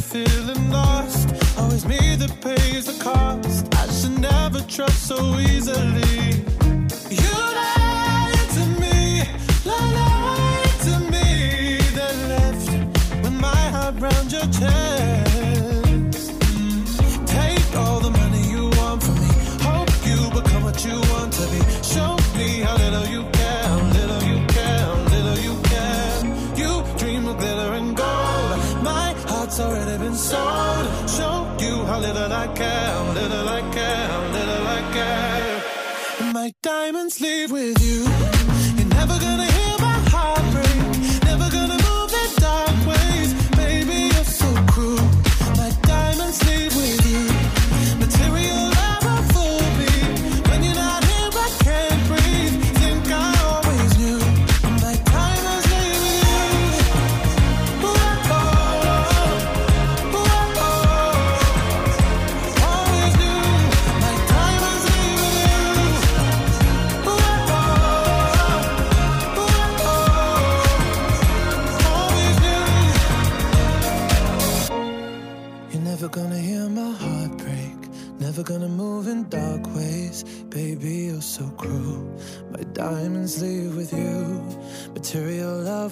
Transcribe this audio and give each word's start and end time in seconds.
feeling 0.00 0.70
lost. 0.70 1.28
Always 1.58 1.84
me 1.86 2.16
that 2.16 2.40
pays 2.40 2.86
the 2.86 3.02
cost. 3.02 3.66
I 3.74 3.86
should 3.92 4.18
never 4.18 4.60
trust 4.62 5.06
so 5.06 5.38
easily. 5.38 6.44
You 7.10 7.49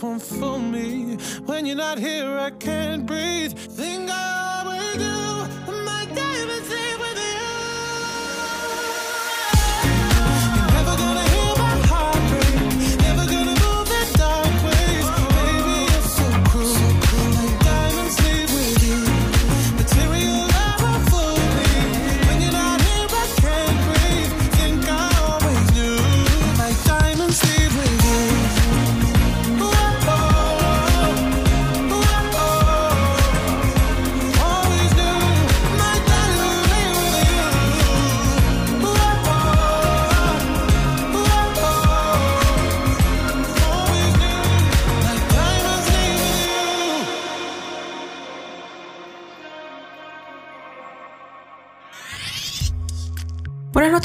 won't 0.03 0.23
fool 0.23 0.59
me. 0.59 1.17
When 1.47 1.67
you're 1.67 1.77
not 1.77 1.99
here, 1.99 2.39
I 2.39 2.51
can't 2.51 3.07
breathe. 3.07 3.57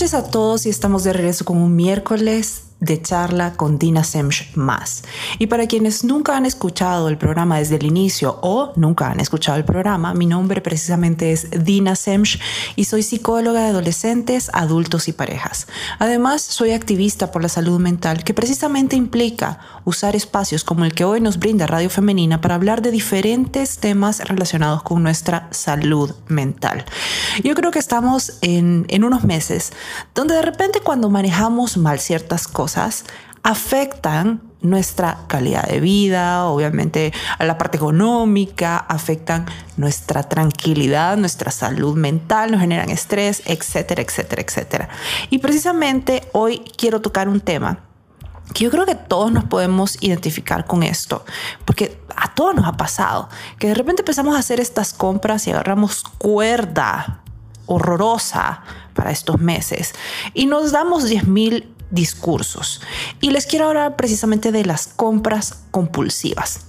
Noches 0.03 0.13
a 0.15 0.29
todos 0.29 0.65
y 0.65 0.69
estamos 0.69 1.05
de 1.05 1.13
regreso 1.13 1.45
con 1.45 1.57
un 1.57 1.77
miércoles 1.77 2.63
de 2.83 3.01
charla 3.01 3.53
con 3.53 3.79
Dina 3.79 4.03
Semch 4.03 4.55
más. 4.55 5.03
Y 5.39 5.47
para 5.47 5.67
quienes 5.67 6.03
nunca 6.03 6.35
han 6.35 6.45
escuchado 6.45 7.07
el 7.07 7.17
programa 7.17 7.59
desde 7.59 7.77
el 7.77 7.85
inicio 7.85 8.39
o 8.41 8.73
nunca 8.75 9.09
han 9.09 9.19
escuchado 9.19 9.57
el 9.57 9.63
programa, 9.63 10.13
mi 10.13 10.25
nombre 10.25 10.59
precisamente 10.61 11.31
es 11.31 11.47
Dina 11.63 11.95
Semch 11.95 12.39
y 12.75 12.85
soy 12.85 13.03
psicóloga 13.03 13.61
de 13.61 13.67
adolescentes, 13.67 14.49
adultos 14.53 15.07
y 15.07 15.13
parejas. 15.13 15.67
Además, 15.97 16.41
soy 16.41 16.71
activista 16.71 17.31
por 17.31 17.41
la 17.41 17.49
salud 17.49 17.79
mental 17.79 18.23
que 18.23 18.33
precisamente 18.33 18.97
implica 18.97 19.59
usar 19.85 20.15
espacios 20.15 20.63
como 20.63 20.83
el 20.83 20.93
que 20.93 21.05
hoy 21.05 21.21
nos 21.21 21.39
brinda 21.39 21.67
Radio 21.67 21.89
Femenina 21.89 22.41
para 22.41 22.55
hablar 22.55 22.81
de 22.81 22.91
diferentes 22.91 23.77
temas 23.77 24.19
relacionados 24.27 24.83
con 24.83 25.03
nuestra 25.03 25.47
salud 25.51 26.11
mental. 26.27 26.85
Yo 27.43 27.55
creo 27.55 27.71
que 27.71 27.79
estamos 27.79 28.39
en, 28.41 28.85
en 28.89 29.03
unos 29.05 29.23
meses 29.23 29.71
donde 30.13 30.35
de 30.35 30.41
repente 30.41 30.81
cuando 30.81 31.09
manejamos 31.09 31.77
mal 31.77 31.99
ciertas 31.99 32.47
cosas 32.47 32.72
afectan 33.43 34.41
nuestra 34.61 35.19
calidad 35.27 35.67
de 35.67 35.81
vida, 35.81 36.45
obviamente 36.45 37.13
a 37.37 37.43
la 37.45 37.57
parte 37.57 37.77
económica, 37.77 38.77
afectan 38.77 39.45
nuestra 39.75 40.23
tranquilidad, 40.23 41.17
nuestra 41.17 41.51
salud 41.51 41.95
mental, 41.97 42.51
nos 42.51 42.61
generan 42.61 42.89
estrés, 42.89 43.43
etcétera, 43.45 44.01
etcétera, 44.01 44.41
etcétera. 44.41 44.89
Y 45.29 45.39
precisamente 45.39 46.29
hoy 46.31 46.59
quiero 46.77 47.01
tocar 47.01 47.27
un 47.27 47.41
tema 47.41 47.79
que 48.53 48.65
yo 48.65 48.71
creo 48.71 48.85
que 48.85 48.95
todos 48.95 49.31
nos 49.31 49.45
podemos 49.45 49.97
identificar 50.01 50.65
con 50.65 50.83
esto, 50.83 51.25
porque 51.65 51.99
a 52.15 52.33
todos 52.33 52.55
nos 52.55 52.65
ha 52.65 52.73
pasado, 52.73 53.29
que 53.57 53.67
de 53.67 53.73
repente 53.73 54.01
empezamos 54.01 54.35
a 54.35 54.39
hacer 54.39 54.59
estas 54.59 54.93
compras 54.93 55.47
y 55.47 55.51
agarramos 55.51 56.03
cuerda 56.03 57.23
horrorosa 57.65 58.61
para 58.93 59.11
estos 59.11 59.39
meses 59.39 59.93
y 60.33 60.45
nos 60.45 60.71
damos 60.71 61.05
10 61.05 61.27
mil 61.27 61.72
discursos. 61.93 62.81
Y 63.21 63.29
les 63.29 63.45
quiero 63.45 63.67
hablar 63.67 63.95
precisamente 63.95 64.51
de 64.51 64.65
las 64.65 64.87
compras 64.87 65.63
compulsivas. 65.71 66.61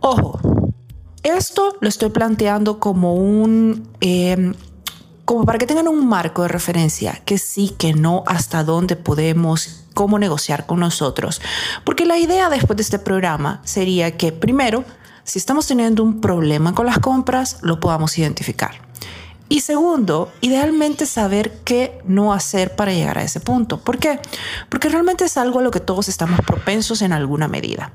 Ojo, 0.00 0.40
esto 1.22 1.76
lo 1.80 1.88
estoy 1.88 2.10
planteando 2.10 2.80
como 2.80 3.14
un... 3.14 3.88
Eh, 4.00 4.54
como 5.24 5.46
para 5.46 5.58
que 5.58 5.66
tengan 5.66 5.88
un 5.88 6.06
marco 6.06 6.42
de 6.42 6.48
referencia, 6.48 7.22
que 7.24 7.38
sí, 7.38 7.74
que 7.78 7.94
no, 7.94 8.24
hasta 8.26 8.62
dónde 8.62 8.94
podemos, 8.94 9.86
cómo 9.94 10.18
negociar 10.18 10.66
con 10.66 10.80
nosotros. 10.80 11.40
Porque 11.84 12.04
la 12.04 12.18
idea 12.18 12.50
después 12.50 12.76
de 12.76 12.82
este 12.82 12.98
programa 12.98 13.62
sería 13.64 14.18
que 14.18 14.32
primero, 14.32 14.84
si 15.22 15.38
estamos 15.38 15.66
teniendo 15.66 16.02
un 16.02 16.20
problema 16.20 16.74
con 16.74 16.84
las 16.84 16.98
compras, 16.98 17.56
lo 17.62 17.80
podamos 17.80 18.18
identificar. 18.18 18.72
Y 19.54 19.60
segundo, 19.60 20.32
idealmente 20.40 21.06
saber 21.06 21.60
qué 21.62 22.00
no 22.04 22.32
hacer 22.32 22.74
para 22.74 22.92
llegar 22.92 23.18
a 23.18 23.22
ese 23.22 23.38
punto. 23.38 23.78
¿Por 23.78 24.00
qué? 24.00 24.18
Porque 24.68 24.88
realmente 24.88 25.26
es 25.26 25.36
algo 25.36 25.60
a 25.60 25.62
lo 25.62 25.70
que 25.70 25.78
todos 25.78 26.08
estamos 26.08 26.40
propensos 26.40 27.02
en 27.02 27.12
alguna 27.12 27.46
medida. 27.46 27.92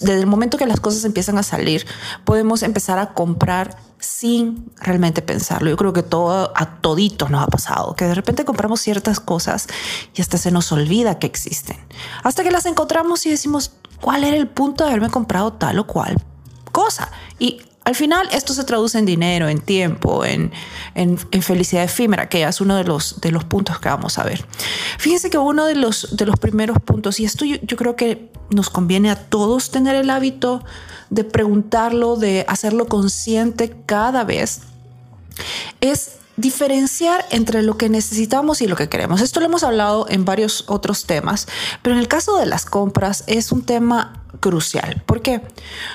Desde 0.00 0.18
el 0.18 0.26
momento 0.26 0.58
que 0.58 0.66
las 0.66 0.80
cosas 0.80 1.04
empiezan 1.04 1.38
a 1.38 1.44
salir, 1.44 1.86
podemos 2.24 2.64
empezar 2.64 2.98
a 2.98 3.14
comprar 3.14 3.76
sin 4.00 4.72
realmente 4.80 5.22
pensarlo. 5.22 5.70
Yo 5.70 5.76
creo 5.76 5.92
que 5.92 6.02
todo 6.02 6.52
a 6.56 6.80
toditos 6.80 7.30
nos 7.30 7.44
ha 7.44 7.46
pasado, 7.46 7.94
que 7.94 8.06
de 8.06 8.14
repente 8.14 8.44
compramos 8.44 8.80
ciertas 8.80 9.20
cosas 9.20 9.68
y 10.16 10.20
hasta 10.20 10.36
se 10.36 10.50
nos 10.50 10.72
olvida 10.72 11.20
que 11.20 11.28
existen. 11.28 11.76
Hasta 12.24 12.42
que 12.42 12.50
las 12.50 12.66
encontramos 12.66 13.24
y 13.24 13.30
decimos, 13.30 13.70
¿cuál 14.00 14.24
era 14.24 14.36
el 14.36 14.48
punto 14.48 14.82
de 14.82 14.90
haberme 14.90 15.10
comprado 15.10 15.52
tal 15.52 15.78
o 15.78 15.86
cual 15.86 16.20
cosa? 16.72 17.08
Y 17.38 17.62
al 17.84 17.94
final 17.94 18.28
esto 18.32 18.52
se 18.52 18.64
traduce 18.64 18.98
en 18.98 19.06
dinero, 19.06 19.48
en 19.48 19.60
tiempo, 19.60 20.24
en, 20.24 20.52
en, 20.94 21.18
felicidad 21.18 21.84
efímera, 21.84 22.28
que 22.28 22.44
es 22.44 22.60
uno 22.60 22.76
de 22.76 22.84
los, 22.84 23.20
de 23.20 23.32
los 23.32 23.44
puntos 23.44 23.80
que 23.80 23.88
vamos 23.88 24.18
a 24.18 24.24
ver. 24.24 24.44
Fíjense 24.98 25.30
que 25.30 25.38
uno 25.38 25.64
de 25.64 25.74
los, 25.74 26.16
de 26.16 26.26
los 26.26 26.38
primeros 26.38 26.78
puntos, 26.80 27.20
y 27.20 27.24
esto 27.24 27.44
yo, 27.44 27.56
yo 27.62 27.76
creo 27.76 27.96
que 27.96 28.30
nos 28.50 28.68
conviene 28.68 29.10
a 29.10 29.16
todos 29.16 29.70
tener 29.70 29.94
el 29.94 30.10
hábito 30.10 30.62
de 31.08 31.24
preguntarlo, 31.24 32.16
de 32.16 32.44
hacerlo 32.48 32.86
consciente 32.86 33.74
cada 33.86 34.24
vez, 34.24 34.60
es 35.80 36.12
diferenciar 36.36 37.26
entre 37.30 37.62
lo 37.62 37.76
que 37.76 37.88
necesitamos 37.88 38.62
y 38.62 38.66
lo 38.66 38.76
que 38.76 38.88
queremos. 38.88 39.20
Esto 39.20 39.40
lo 39.40 39.46
hemos 39.46 39.62
hablado 39.62 40.06
en 40.08 40.24
varios 40.24 40.64
otros 40.68 41.04
temas, 41.04 41.46
pero 41.82 41.94
en 41.94 42.00
el 42.00 42.08
caso 42.08 42.36
de 42.36 42.46
las 42.46 42.64
compras 42.64 43.24
es 43.26 43.52
un 43.52 43.62
tema 43.62 44.24
crucial. 44.40 45.02
¿Por 45.06 45.22
qué? 45.22 45.42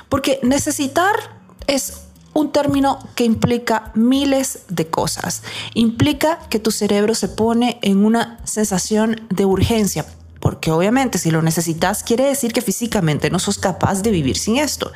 Porque 0.10 0.40
necesitar 0.44 1.35
es 1.68 2.06
un 2.36 2.52
término 2.52 3.00
que 3.16 3.24
implica 3.24 3.92
miles 3.96 4.64
de 4.68 4.88
cosas. 4.88 5.42
Implica 5.74 6.40
que 6.50 6.60
tu 6.60 6.70
cerebro 6.70 7.16
se 7.16 7.30
pone 7.30 7.80
en 7.82 8.04
una 8.04 8.40
sensación 8.44 9.22
de 9.30 9.46
urgencia, 9.46 10.06
porque 10.42 10.70
obviamente 10.70 11.18
si 11.18 11.32
lo 11.32 11.42
necesitas 11.42 12.04
quiere 12.04 12.26
decir 12.26 12.52
que 12.52 12.62
físicamente 12.62 13.30
no 13.30 13.40
sos 13.40 13.58
capaz 13.58 14.02
de 14.02 14.12
vivir 14.12 14.38
sin 14.38 14.58
esto. 14.58 14.92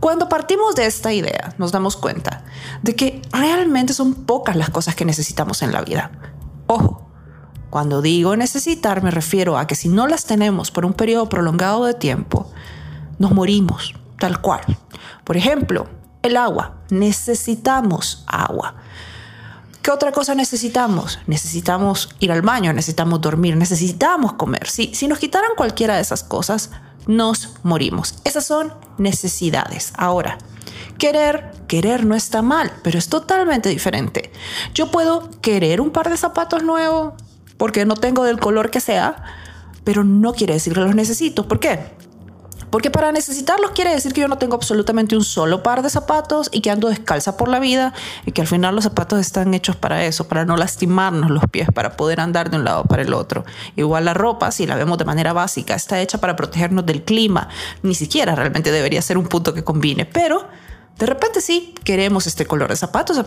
Cuando 0.00 0.30
partimos 0.30 0.74
de 0.74 0.86
esta 0.86 1.12
idea, 1.12 1.54
nos 1.58 1.70
damos 1.70 1.98
cuenta 1.98 2.44
de 2.82 2.96
que 2.96 3.20
realmente 3.30 3.92
son 3.92 4.14
pocas 4.14 4.56
las 4.56 4.70
cosas 4.70 4.94
que 4.94 5.04
necesitamos 5.04 5.60
en 5.60 5.72
la 5.72 5.82
vida. 5.82 6.10
Ojo, 6.66 7.10
cuando 7.68 8.00
digo 8.00 8.36
necesitar 8.36 9.02
me 9.02 9.10
refiero 9.10 9.58
a 9.58 9.66
que 9.66 9.76
si 9.76 9.90
no 9.90 10.08
las 10.08 10.24
tenemos 10.24 10.70
por 10.70 10.86
un 10.86 10.94
periodo 10.94 11.28
prolongado 11.28 11.84
de 11.84 11.92
tiempo, 11.92 12.50
nos 13.18 13.32
morimos, 13.32 13.94
tal 14.18 14.40
cual. 14.40 14.62
Por 15.24 15.36
ejemplo, 15.36 15.99
el 16.22 16.36
agua. 16.36 16.76
Necesitamos 16.90 18.24
agua. 18.26 18.74
¿Qué 19.82 19.90
otra 19.90 20.12
cosa 20.12 20.34
necesitamos? 20.34 21.18
Necesitamos 21.26 22.10
ir 22.18 22.32
al 22.32 22.42
baño, 22.42 22.72
necesitamos 22.72 23.20
dormir, 23.20 23.56
necesitamos 23.56 24.34
comer. 24.34 24.68
Si, 24.68 24.94
si 24.94 25.08
nos 25.08 25.18
quitaran 25.18 25.52
cualquiera 25.56 25.96
de 25.96 26.02
esas 26.02 26.22
cosas, 26.22 26.70
nos 27.06 27.54
morimos. 27.62 28.16
Esas 28.24 28.44
son 28.44 28.74
necesidades. 28.98 29.92
Ahora, 29.96 30.36
querer, 30.98 31.50
querer 31.66 32.04
no 32.04 32.14
está 32.14 32.42
mal, 32.42 32.72
pero 32.82 32.98
es 32.98 33.08
totalmente 33.08 33.70
diferente. 33.70 34.30
Yo 34.74 34.90
puedo 34.90 35.30
querer 35.40 35.80
un 35.80 35.90
par 35.90 36.10
de 36.10 36.16
zapatos 36.18 36.62
nuevos 36.62 37.14
porque 37.56 37.84
no 37.84 37.96
tengo 37.96 38.24
del 38.24 38.38
color 38.38 38.70
que 38.70 38.80
sea, 38.80 39.16
pero 39.82 40.04
no 40.04 40.34
quiere 40.34 40.54
decir 40.54 40.74
que 40.74 40.80
los 40.80 40.94
necesito. 40.94 41.48
¿Por 41.48 41.58
qué? 41.58 41.94
Porque 42.70 42.90
para 42.90 43.10
necesitarlos 43.12 43.72
quiere 43.72 43.92
decir 43.92 44.12
que 44.12 44.20
yo 44.20 44.28
no 44.28 44.38
tengo 44.38 44.54
absolutamente 44.54 45.16
un 45.16 45.24
solo 45.24 45.62
par 45.62 45.82
de 45.82 45.90
zapatos 45.90 46.48
y 46.52 46.60
que 46.60 46.70
ando 46.70 46.88
descalza 46.88 47.36
por 47.36 47.48
la 47.48 47.58
vida 47.58 47.92
y 48.24 48.32
que 48.32 48.40
al 48.40 48.46
final 48.46 48.74
los 48.74 48.84
zapatos 48.84 49.18
están 49.20 49.52
hechos 49.54 49.76
para 49.76 50.04
eso, 50.04 50.28
para 50.28 50.44
no 50.44 50.56
lastimarnos 50.56 51.30
los 51.30 51.44
pies, 51.50 51.68
para 51.74 51.96
poder 51.96 52.20
andar 52.20 52.50
de 52.50 52.56
un 52.56 52.64
lado 52.64 52.84
para 52.84 53.02
el 53.02 53.12
otro. 53.12 53.44
Igual 53.76 54.04
la 54.04 54.14
ropa, 54.14 54.50
si 54.52 54.66
la 54.66 54.76
vemos 54.76 54.98
de 54.98 55.04
manera 55.04 55.32
básica, 55.32 55.74
está 55.74 56.00
hecha 56.00 56.18
para 56.18 56.36
protegernos 56.36 56.86
del 56.86 57.02
clima. 57.02 57.48
Ni 57.82 57.94
siquiera 57.94 58.34
realmente 58.34 58.70
debería 58.70 59.02
ser 59.02 59.18
un 59.18 59.26
punto 59.26 59.52
que 59.52 59.64
combine, 59.64 60.06
pero... 60.06 60.48
De 60.98 61.06
repente 61.06 61.40
sí, 61.40 61.74
queremos 61.82 62.26
este 62.26 62.44
color 62.44 62.68
de 62.68 62.76
zapatos 62.76 63.16
a 63.16 63.24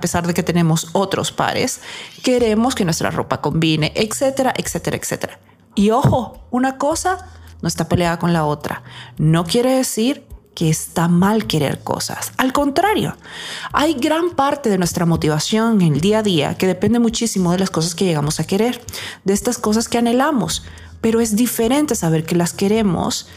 pesar 0.00 0.26
de, 0.26 0.32
que 0.32 0.42
tenemos 0.42 0.88
otros 0.94 1.32
pares. 1.32 1.82
Queremos 2.22 2.74
que 2.74 2.86
nuestra 2.86 3.10
ropa 3.10 3.42
combine, 3.42 3.92
etcétera, 3.94 4.54
etcétera, 4.56 4.96
etcétera. 4.96 5.38
Y 5.74 5.90
ojo, 5.90 6.46
una 6.50 6.78
cosa 6.78 7.18
no 7.62 7.68
está 7.68 7.88
peleada 7.88 8.18
con 8.18 8.32
la 8.32 8.44
otra. 8.44 8.82
No 9.18 9.44
quiere 9.44 9.74
decir 9.74 10.26
que 10.54 10.68
está 10.68 11.08
mal 11.08 11.46
querer 11.46 11.80
cosas. 11.82 12.32
Al 12.36 12.52
contrario, 12.52 13.16
hay 13.72 13.94
gran 13.94 14.30
parte 14.30 14.68
de 14.68 14.78
nuestra 14.78 15.06
motivación 15.06 15.80
en 15.80 15.94
el 15.94 16.00
día 16.00 16.18
a 16.18 16.22
día 16.22 16.58
que 16.58 16.66
depende 16.66 16.98
muchísimo 16.98 17.52
de 17.52 17.58
las 17.58 17.70
cosas 17.70 17.94
que 17.94 18.04
llegamos 18.04 18.40
a 18.40 18.44
querer, 18.44 18.84
de 19.24 19.32
estas 19.32 19.58
cosas 19.58 19.88
que 19.88 19.98
anhelamos, 19.98 20.64
pero 21.00 21.20
es 21.20 21.36
diferente 21.36 21.94
saber 21.94 22.26
que 22.26 22.34
las 22.34 22.52
queremos 22.52 23.28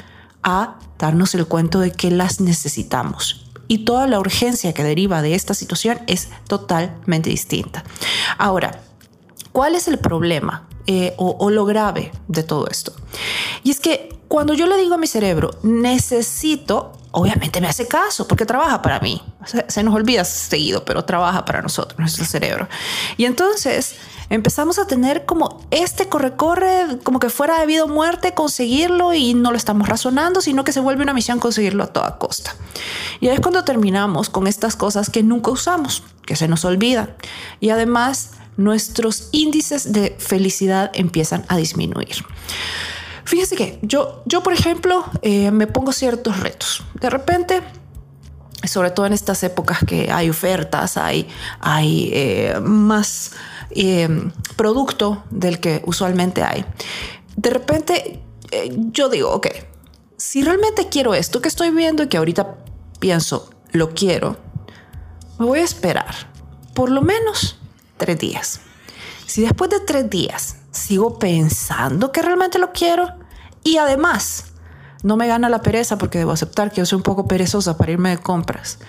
a 0.41 0.79
darnos 0.99 1.33
el 1.35 1.45
cuento 1.45 1.79
de 1.79 1.91
que 1.91 2.11
las 2.11 2.41
necesitamos. 2.41 3.45
Y 3.67 3.85
toda 3.85 4.07
la 4.07 4.19
urgencia 4.19 4.73
que 4.73 4.83
deriva 4.83 5.21
de 5.21 5.35
esta 5.35 5.53
situación 5.53 5.99
es 6.07 6.27
totalmente 6.47 7.29
distinta. 7.29 7.83
Ahora, 8.37 8.81
¿cuál 9.53 9.75
es 9.75 9.87
el 9.87 9.99
problema 9.99 10.67
eh, 10.87 11.13
o 11.17 11.49
lo 11.49 11.65
grave 11.65 12.11
de 12.27 12.43
todo 12.43 12.67
esto? 12.67 12.93
Y 13.63 13.71
es 13.71 13.79
que 13.79 14.09
cuando 14.33 14.55
yo 14.55 14.65
le 14.65 14.77
digo 14.77 14.95
a 14.95 14.97
mi 14.97 15.05
cerebro, 15.05 15.51
necesito, 15.61 16.93
obviamente 17.11 17.61
me 17.61 17.67
hace 17.67 17.87
caso 17.87 18.27
porque 18.27 18.47
trabaja 18.47 18.81
para 18.81 18.99
mí. 18.99 19.21
Se, 19.67 19.83
nos 19.83 19.93
olvida 19.93 20.25
seguido, 20.25 20.83
pero 20.85 21.05
trabaja 21.05 21.45
para 21.45 21.61
nosotros, 21.61 21.99
nuestro 21.99 22.25
cerebro. 22.25 22.67
Y 23.15 23.25
entonces 23.25 23.95
empezamos 24.31 24.79
a 24.79 24.87
tener 24.87 25.27
como 25.27 25.61
este 25.69 26.09
corre-corre, 26.09 26.97
como 27.03 27.19
que 27.19 27.29
fuera 27.29 27.59
debido 27.59 27.85
a 27.85 27.87
muerte 27.87 28.33
conseguirlo 28.33 29.13
y 29.13 29.35
no 29.35 29.51
lo 29.51 29.57
estamos 29.57 29.87
razonando, 29.87 30.41
sino 30.41 30.63
que 30.63 30.71
se 30.71 30.79
vuelve 30.79 31.03
una 31.03 31.13
misión 31.13 31.39
conseguirlo 31.39 31.83
a 31.83 31.87
toda 31.93 32.17
costa. 32.17 32.55
Y 33.19 33.27
es 33.27 33.39
cuando 33.39 33.63
terminamos 33.63 34.31
con 34.31 34.47
estas 34.47 34.75
cosas 34.75 35.11
que 35.11 35.21
nunca 35.21 35.51
usamos, 35.51 36.01
que 36.25 36.35
se 36.35 36.47
nos 36.47 36.65
olvidan. 36.65 37.13
Y 37.59 37.69
además 37.69 38.31
nuestros 38.57 39.29
índices 39.31 39.91
de 39.93 40.15
felicidad 40.17 40.91
empiezan 40.93 41.45
a 41.47 41.57
disminuir. 41.57 42.25
Fíjese 43.25 43.55
que 43.55 43.79
yo, 43.81 44.21
yo 44.25 44.43
por 44.43 44.53
ejemplo, 44.53 45.05
eh, 45.21 45.51
me 45.51 45.67
pongo 45.67 45.91
ciertos 45.91 46.39
retos. 46.39 46.83
De 46.99 47.09
repente, 47.09 47.61
sobre 48.65 48.91
todo 48.91 49.05
en 49.05 49.13
estas 49.13 49.43
épocas 49.43 49.79
que 49.85 50.11
hay 50.11 50.29
ofertas, 50.29 50.97
hay, 50.97 51.27
hay 51.59 52.09
eh, 52.13 52.59
más 52.61 53.31
eh, 53.71 54.09
producto 54.55 55.23
del 55.29 55.59
que 55.59 55.81
usualmente 55.85 56.43
hay. 56.43 56.65
De 57.35 57.49
repente, 57.49 58.21
yo 58.91 59.09
digo, 59.09 59.31
ok, 59.31 59.47
si 60.17 60.43
realmente 60.43 60.89
quiero 60.89 61.15
esto 61.15 61.41
que 61.41 61.47
estoy 61.47 61.71
viendo 61.71 62.03
y 62.03 62.07
que 62.07 62.17
ahorita 62.17 62.55
pienso, 62.99 63.49
lo 63.71 63.93
quiero, 63.93 64.37
me 65.39 65.45
voy 65.45 65.59
a 65.59 65.63
esperar 65.63 66.33
por 66.73 66.89
lo 66.89 67.01
menos 67.01 67.57
tres 68.03 68.19
días. 68.19 68.59
Si 69.25 69.41
después 69.41 69.69
de 69.69 69.79
tres 69.79 70.09
días 70.09 70.57
sigo 70.71 71.17
pensando 71.19 72.11
que 72.11 72.21
realmente 72.21 72.59
lo 72.59 72.73
quiero 72.73 73.07
y 73.63 73.77
además 73.77 74.45
no 75.03 75.15
me 75.17 75.27
gana 75.27 75.47
la 75.49 75.61
pereza 75.61 75.97
porque 75.97 76.17
debo 76.17 76.31
aceptar 76.31 76.71
que 76.71 76.81
yo 76.81 76.85
soy 76.85 76.97
un 76.97 77.03
poco 77.03 77.27
perezosa 77.27 77.77
para 77.77 77.91
irme 77.93 78.09
de 78.09 78.17
compras. 78.17 78.79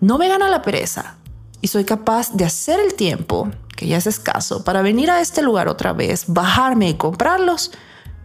No 0.00 0.18
me 0.18 0.28
gana 0.28 0.48
la 0.48 0.62
pereza 0.62 1.16
y 1.60 1.68
soy 1.68 1.84
capaz 1.84 2.32
de 2.32 2.44
hacer 2.44 2.80
el 2.80 2.94
tiempo, 2.94 3.50
que 3.76 3.86
ya 3.86 3.96
es 3.96 4.06
escaso, 4.06 4.64
para 4.64 4.82
venir 4.82 5.10
a 5.10 5.20
este 5.20 5.42
lugar 5.42 5.68
otra 5.68 5.92
vez, 5.92 6.24
bajarme 6.26 6.90
y 6.90 6.94
comprarlos. 6.94 7.72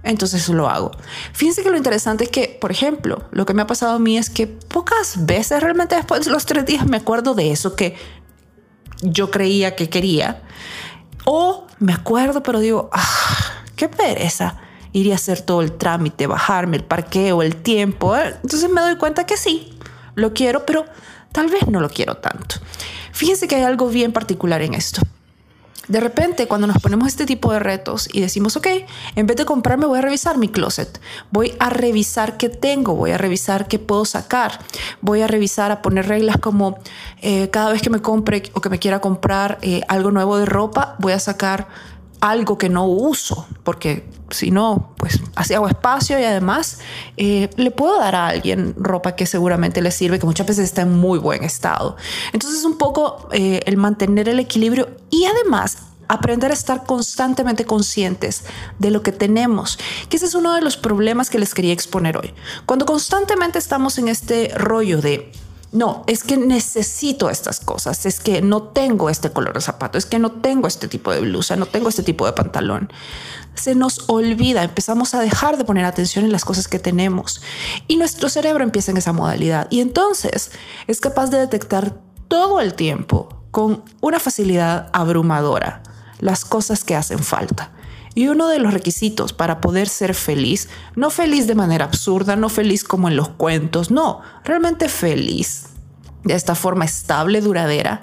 Entonces 0.03 0.47
lo 0.49 0.69
hago. 0.69 0.91
Fíjense 1.33 1.63
que 1.63 1.69
lo 1.69 1.77
interesante 1.77 2.23
es 2.23 2.29
que, 2.29 2.57
por 2.61 2.71
ejemplo, 2.71 3.25
lo 3.31 3.45
que 3.45 3.53
me 3.53 3.61
ha 3.61 3.67
pasado 3.67 3.95
a 3.95 3.99
mí 3.99 4.17
es 4.17 4.29
que 4.29 4.47
pocas 4.47 5.25
veces 5.25 5.61
realmente 5.61 5.95
después 5.95 6.25
de 6.25 6.31
los 6.31 6.45
tres 6.45 6.65
días 6.65 6.85
me 6.85 6.97
acuerdo 6.97 7.33
de 7.33 7.51
eso 7.51 7.75
que 7.75 7.95
yo 9.01 9.31
creía 9.31 9.75
que 9.75 9.89
quería 9.89 10.41
o 11.25 11.67
me 11.79 11.93
acuerdo, 11.93 12.41
pero 12.41 12.59
digo, 12.61 12.89
ah, 12.93 13.63
qué 13.75 13.89
pereza. 13.89 14.55
Iría 14.93 15.13
a 15.13 15.15
hacer 15.17 15.41
todo 15.41 15.61
el 15.61 15.73
trámite, 15.73 16.25
bajarme 16.25 16.77
el 16.77 16.85
parqueo, 16.85 17.41
el 17.41 17.57
tiempo. 17.57 18.15
¿eh? 18.15 18.33
Entonces 18.41 18.69
me 18.69 18.79
doy 18.79 18.95
cuenta 18.95 19.25
que 19.25 19.35
sí, 19.35 19.77
lo 20.15 20.33
quiero, 20.33 20.65
pero 20.65 20.85
tal 21.33 21.49
vez 21.49 21.67
no 21.67 21.81
lo 21.81 21.89
quiero 21.89 22.15
tanto. 22.15 22.55
Fíjense 23.11 23.47
que 23.47 23.55
hay 23.55 23.63
algo 23.63 23.89
bien 23.89 24.13
particular 24.13 24.61
en 24.61 24.73
esto. 24.73 25.01
De 25.87 25.99
repente, 25.99 26.47
cuando 26.47 26.67
nos 26.67 26.81
ponemos 26.81 27.07
este 27.07 27.25
tipo 27.25 27.51
de 27.53 27.59
retos 27.59 28.09
y 28.11 28.21
decimos, 28.21 28.57
ok, 28.57 28.67
en 29.15 29.27
vez 29.27 29.37
de 29.37 29.45
comprarme, 29.45 29.85
voy 29.85 29.99
a 29.99 30.01
revisar 30.01 30.37
mi 30.37 30.49
closet, 30.49 30.99
voy 31.31 31.53
a 31.59 31.69
revisar 31.69 32.37
qué 32.37 32.49
tengo, 32.49 32.95
voy 32.95 33.11
a 33.11 33.17
revisar 33.17 33.67
qué 33.67 33.79
puedo 33.79 34.05
sacar, 34.05 34.59
voy 35.01 35.21
a 35.21 35.27
revisar, 35.27 35.71
a 35.71 35.81
poner 35.81 36.07
reglas 36.07 36.37
como 36.37 36.79
eh, 37.21 37.49
cada 37.49 37.71
vez 37.71 37.81
que 37.81 37.89
me 37.89 38.01
compre 38.01 38.43
o 38.53 38.61
que 38.61 38.69
me 38.69 38.79
quiera 38.79 38.99
comprar 38.99 39.59
eh, 39.61 39.81
algo 39.87 40.11
nuevo 40.11 40.37
de 40.37 40.45
ropa, 40.45 40.95
voy 40.99 41.13
a 41.13 41.19
sacar 41.19 41.67
algo 42.19 42.57
que 42.57 42.69
no 42.69 42.85
uso, 42.85 43.47
porque 43.63 44.05
si 44.29 44.51
no, 44.51 44.93
pues 44.97 45.19
así 45.35 45.53
hago 45.53 45.67
espacio 45.67 46.19
y 46.19 46.23
además 46.23 46.79
eh, 47.17 47.49
le 47.55 47.71
puedo 47.71 47.99
dar 47.99 48.15
a 48.15 48.27
alguien 48.27 48.75
ropa 48.77 49.15
que 49.15 49.25
seguramente 49.25 49.81
le 49.81 49.91
sirve, 49.91 50.19
que 50.19 50.25
muchas 50.25 50.47
veces 50.47 50.65
está 50.65 50.81
en 50.81 50.93
muy 50.93 51.19
buen 51.19 51.43
estado. 51.43 51.97
Entonces 52.33 52.63
un 52.63 52.77
poco 52.77 53.29
eh, 53.31 53.61
el 53.65 53.77
mantener 53.77 54.29
el 54.29 54.39
equilibrio 54.39 54.89
y 55.09 55.25
además 55.25 55.77
aprender 56.07 56.51
a 56.51 56.53
estar 56.53 56.85
constantemente 56.85 57.65
conscientes 57.65 58.43
de 58.79 58.91
lo 58.91 59.03
que 59.03 59.11
tenemos, 59.11 59.77
que 60.09 60.17
ese 60.17 60.25
es 60.25 60.35
uno 60.35 60.53
de 60.53 60.61
los 60.61 60.77
problemas 60.77 61.29
que 61.29 61.39
les 61.39 61.53
quería 61.53 61.73
exponer 61.73 62.17
hoy. 62.17 62.33
Cuando 62.65 62.85
constantemente 62.85 63.59
estamos 63.59 63.97
en 63.97 64.07
este 64.07 64.51
rollo 64.55 65.01
de 65.01 65.31
no, 65.71 66.03
es 66.07 66.23
que 66.23 66.37
necesito 66.37 67.29
estas 67.29 67.59
cosas, 67.59 68.05
es 68.05 68.19
que 68.19 68.41
no 68.41 68.63
tengo 68.63 69.09
este 69.09 69.31
color 69.31 69.53
de 69.53 69.61
zapato, 69.61 69.97
es 69.97 70.05
que 70.05 70.17
no 70.17 70.31
tengo 70.31 70.67
este 70.67 70.87
tipo 70.87 71.11
de 71.11 71.19
blusa, 71.19 71.55
no 71.57 71.65
tengo 71.65 71.89
este 71.89 72.03
tipo 72.03 72.25
de 72.25 72.33
pantalón. 72.33 72.91
Se 73.53 73.75
nos 73.75 74.07
olvida, 74.07 74.63
empezamos 74.63 75.13
a 75.13 75.19
dejar 75.19 75.57
de 75.57 75.65
poner 75.65 75.83
atención 75.85 76.23
en 76.23 76.31
las 76.31 76.45
cosas 76.45 76.67
que 76.67 76.79
tenemos. 76.79 77.41
Y 77.87 77.97
nuestro 77.97 78.29
cerebro 78.29 78.63
empieza 78.63 78.91
en 78.91 78.97
esa 78.97 79.13
modalidad. 79.13 79.67
Y 79.69 79.81
entonces 79.81 80.51
es 80.85 81.01
capaz 81.01 81.31
de 81.31 81.39
detectar 81.39 81.99
todo 82.27 82.61
el 82.61 82.73
tiempo 82.75 83.29
con 83.51 83.83
una 83.99 84.19
facilidad 84.19 84.89
abrumadora 84.93 85.81
las 86.19 86.45
cosas 86.45 86.83
que 86.83 86.95
hacen 86.95 87.19
falta. 87.19 87.71
Y 88.17 88.29
uno 88.29 88.47
de 88.47 88.57
los 88.57 88.73
requisitos 88.73 89.31
para 89.31 89.61
poder 89.61 89.87
ser 89.87 90.15
feliz, 90.15 90.69
no 90.95 91.11
feliz 91.11 91.45
de 91.45 91.53
manera 91.53 91.85
absurda, 91.85 92.35
no 92.35 92.49
feliz 92.49 92.83
como 92.83 93.09
en 93.09 93.15
los 93.15 93.29
cuentos, 93.29 93.91
no, 93.91 94.21
realmente 94.43 94.89
feliz 94.89 95.67
de 96.23 96.33
esta 96.33 96.55
forma 96.55 96.83
estable, 96.83 97.41
duradera, 97.41 98.01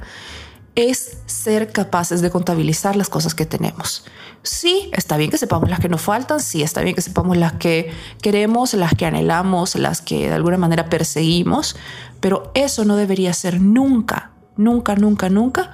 es 0.76 1.18
ser 1.26 1.72
capaces 1.72 2.20
de 2.20 2.30
contabilizar 2.30 2.94
las 2.94 3.08
cosas 3.08 3.34
que 3.34 3.44
tenemos. 3.44 4.04
Sí, 4.44 4.88
está 4.92 5.16
bien 5.16 5.32
que 5.32 5.36
sepamos 5.36 5.68
las 5.68 5.80
que 5.80 5.88
nos 5.88 6.02
faltan, 6.02 6.38
sí, 6.38 6.62
está 6.62 6.82
bien 6.82 6.94
que 6.94 7.02
sepamos 7.02 7.36
las 7.36 7.54
que 7.54 7.90
queremos, 8.22 8.72
las 8.74 8.94
que 8.94 9.06
anhelamos, 9.06 9.74
las 9.74 10.00
que 10.00 10.28
de 10.28 10.34
alguna 10.34 10.58
manera 10.58 10.88
perseguimos, 10.88 11.74
pero 12.20 12.52
eso 12.54 12.84
no 12.84 12.94
debería 12.94 13.32
ser 13.32 13.60
nunca, 13.60 14.30
nunca, 14.56 14.94
nunca, 14.94 15.28
nunca 15.28 15.72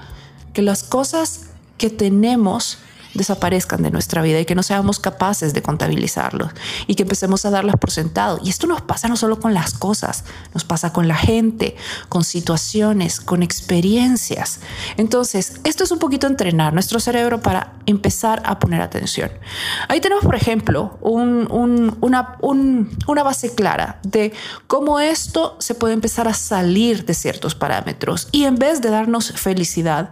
que 0.55 0.63
las 0.63 0.83
cosas 0.83 1.51
que 1.77 1.91
tenemos 1.91 2.79
desaparezcan 3.15 3.83
de 3.83 3.91
nuestra 3.91 4.23
vida 4.23 4.41
y 4.41 4.45
que 4.45 4.55
no 4.55 4.63
seamos 4.63 4.99
capaces 4.99 5.53
de 5.53 5.63
contabilizarlos 5.63 6.51
y 6.87 6.95
que 6.95 7.03
empecemos 7.03 7.45
a 7.45 7.51
darlas 7.51 7.77
por 7.77 7.91
sentado. 7.91 8.41
Y 8.43 8.51
esto 8.51 8.67
nos 8.67 8.81
pasa 8.83 9.09
no 9.09 9.17
solo 9.17 9.41
con 9.41 9.55
las 9.55 9.75
cosas, 9.75 10.25
nos 10.55 10.65
pasa 10.65 10.93
con 10.93 11.09
la 11.09 11.17
gente, 11.17 11.77
con 12.09 12.25
situaciones, 12.25 13.21
con 13.21 13.43
experiencias. 13.43 14.61
Entonces, 14.97 15.61
esto 15.65 15.85
es 15.85 15.91
un 15.91 15.99
poquito 15.99 16.27
entrenar 16.27 16.73
nuestro 16.73 17.01
cerebro 17.01 17.41
para 17.41 17.75
empezar 17.87 18.43
a 18.45 18.59
poner 18.59 18.81
atención. 18.81 19.31
Ahí 19.89 20.01
tenemos, 20.01 20.25
por 20.25 20.35
ejemplo, 20.35 20.99
una, 21.01 22.37
una 22.41 23.23
base 23.23 23.55
clara 23.55 24.01
de 24.03 24.33
cómo 24.67 25.01
esto 25.01 25.57
se 25.59 25.75
puede 25.75 25.95
empezar 25.95 26.29
a 26.29 26.35
salir 26.35 27.05
de 27.05 27.15
ciertos 27.15 27.55
parámetros 27.55 28.29
y 28.33 28.45
en 28.45 28.57
vez 28.57 28.81
de 28.81 28.91
darnos 28.91 29.33
felicidad, 29.33 30.11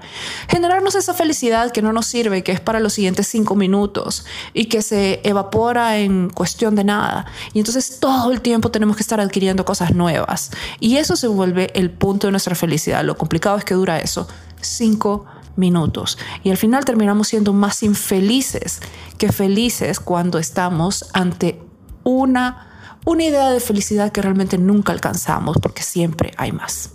generarnos 0.49 0.95
esa 0.95 1.14
felicidad 1.14 1.71
que 1.71 1.83
no 1.83 1.93
nos 1.93 2.07
sirve, 2.07 2.43
que 2.43 2.52
es 2.52 2.61
para 2.61 2.81
los 2.81 2.88
siguientes 2.92 3.26
cinco 3.28 3.54
minutos 3.54 4.25
y 4.54 4.66
que 4.66 4.83
se 4.83 5.21
evapora 5.25 5.99
en 5.99 6.30
cuestión 6.30 6.75
de 6.75 6.85
nada. 6.85 7.26
Y 7.52 7.59
entonces 7.59 7.99
todo 8.00 8.33
el 8.33 8.40
tiempo 8.40 8.71
tenemos 8.71 8.97
que 8.97 9.02
estar 9.02 9.21
adquiriendo 9.21 9.64
cosas 9.64 9.95
nuevas. 9.95 10.50
Y 10.80 10.97
eso 10.97 11.16
se 11.16 11.28
vuelve 11.28 11.71
el 11.75 11.90
punto 11.90 12.26
de 12.26 12.33
nuestra 12.33 12.54
felicidad. 12.54 13.04
Lo 13.04 13.16
complicado 13.16 13.57
es 13.57 13.64
que 13.64 13.75
dura 13.75 13.99
eso, 13.99 14.28
cinco 14.61 15.26
minutos. 15.57 16.18
Y 16.45 16.50
al 16.50 16.57
final 16.57 16.85
terminamos 16.85 17.28
siendo 17.28 17.52
más 17.52 17.83
infelices 17.83 18.80
que 19.18 19.33
felices 19.33 20.00
cuando 20.00 20.38
estamos 20.38 21.07
ante 21.12 21.61
una, 22.04 22.99
una 23.04 23.25
idea 23.25 23.50
de 23.50 23.61
felicidad 23.61 24.12
que 24.12 24.23
realmente 24.23 24.57
nunca 24.57 24.92
alcanzamos 24.92 25.57
porque 25.61 25.83
siempre 25.83 26.33
hay 26.37 26.52
más. 26.52 26.92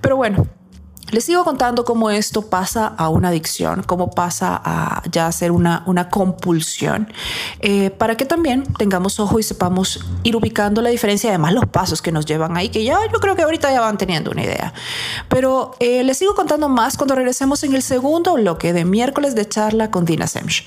Pero 0.00 0.16
bueno, 0.16 0.46
les 1.14 1.24
sigo 1.24 1.44
contando 1.44 1.84
cómo 1.84 2.10
esto 2.10 2.42
pasa 2.42 2.86
a 2.86 3.08
una 3.08 3.28
adicción, 3.28 3.84
cómo 3.84 4.10
pasa 4.10 4.60
a 4.64 5.02
ya 5.10 5.30
ser 5.30 5.52
una, 5.52 5.84
una 5.86 6.10
compulsión, 6.10 7.12
eh, 7.60 7.90
para 7.90 8.16
que 8.16 8.26
también 8.26 8.64
tengamos 8.74 9.20
ojo 9.20 9.38
y 9.38 9.44
sepamos 9.44 10.04
ir 10.24 10.34
ubicando 10.34 10.82
la 10.82 10.90
diferencia 10.90 11.30
además 11.30 11.54
los 11.54 11.66
pasos 11.66 12.02
que 12.02 12.10
nos 12.10 12.26
llevan 12.26 12.56
ahí, 12.56 12.68
que 12.68 12.84
ya 12.84 12.98
yo 13.12 13.20
creo 13.20 13.36
que 13.36 13.42
ahorita 13.42 13.70
ya 13.70 13.80
van 13.80 13.96
teniendo 13.96 14.32
una 14.32 14.42
idea. 14.42 14.74
Pero 15.28 15.76
eh, 15.78 16.02
les 16.02 16.18
sigo 16.18 16.34
contando 16.34 16.68
más 16.68 16.96
cuando 16.96 17.14
regresemos 17.14 17.62
en 17.62 17.74
el 17.74 17.82
segundo 17.82 18.34
bloque 18.34 18.72
de 18.72 18.84
miércoles 18.84 19.34
de 19.34 19.48
charla 19.48 19.90
con 19.90 20.04
Dina 20.04 20.26
Semch. 20.26 20.66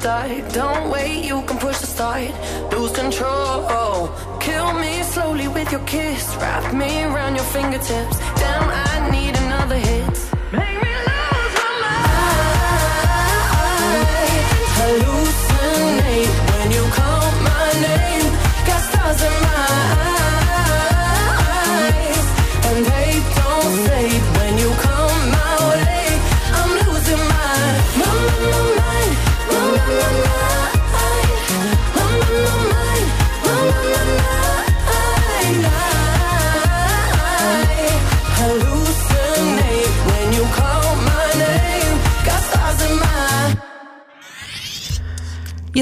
Don't 0.00 0.90
wait, 0.90 1.24
you 1.24 1.40
can 1.42 1.56
push 1.58 1.78
the 1.78 1.86
start 1.86 2.28
Lose 2.72 2.90
control. 2.92 4.08
Kill 4.40 4.72
me 4.74 5.02
slowly 5.04 5.46
with 5.46 5.70
your 5.70 5.84
kiss. 5.86 6.34
Wrap 6.40 6.74
me 6.74 7.04
around 7.04 7.36
your 7.36 7.44
fingertips. 7.44 8.18
Damn, 8.18 8.70
I 8.70 9.10
need 9.12 9.36
another 9.36 9.76
hit. 9.76 10.03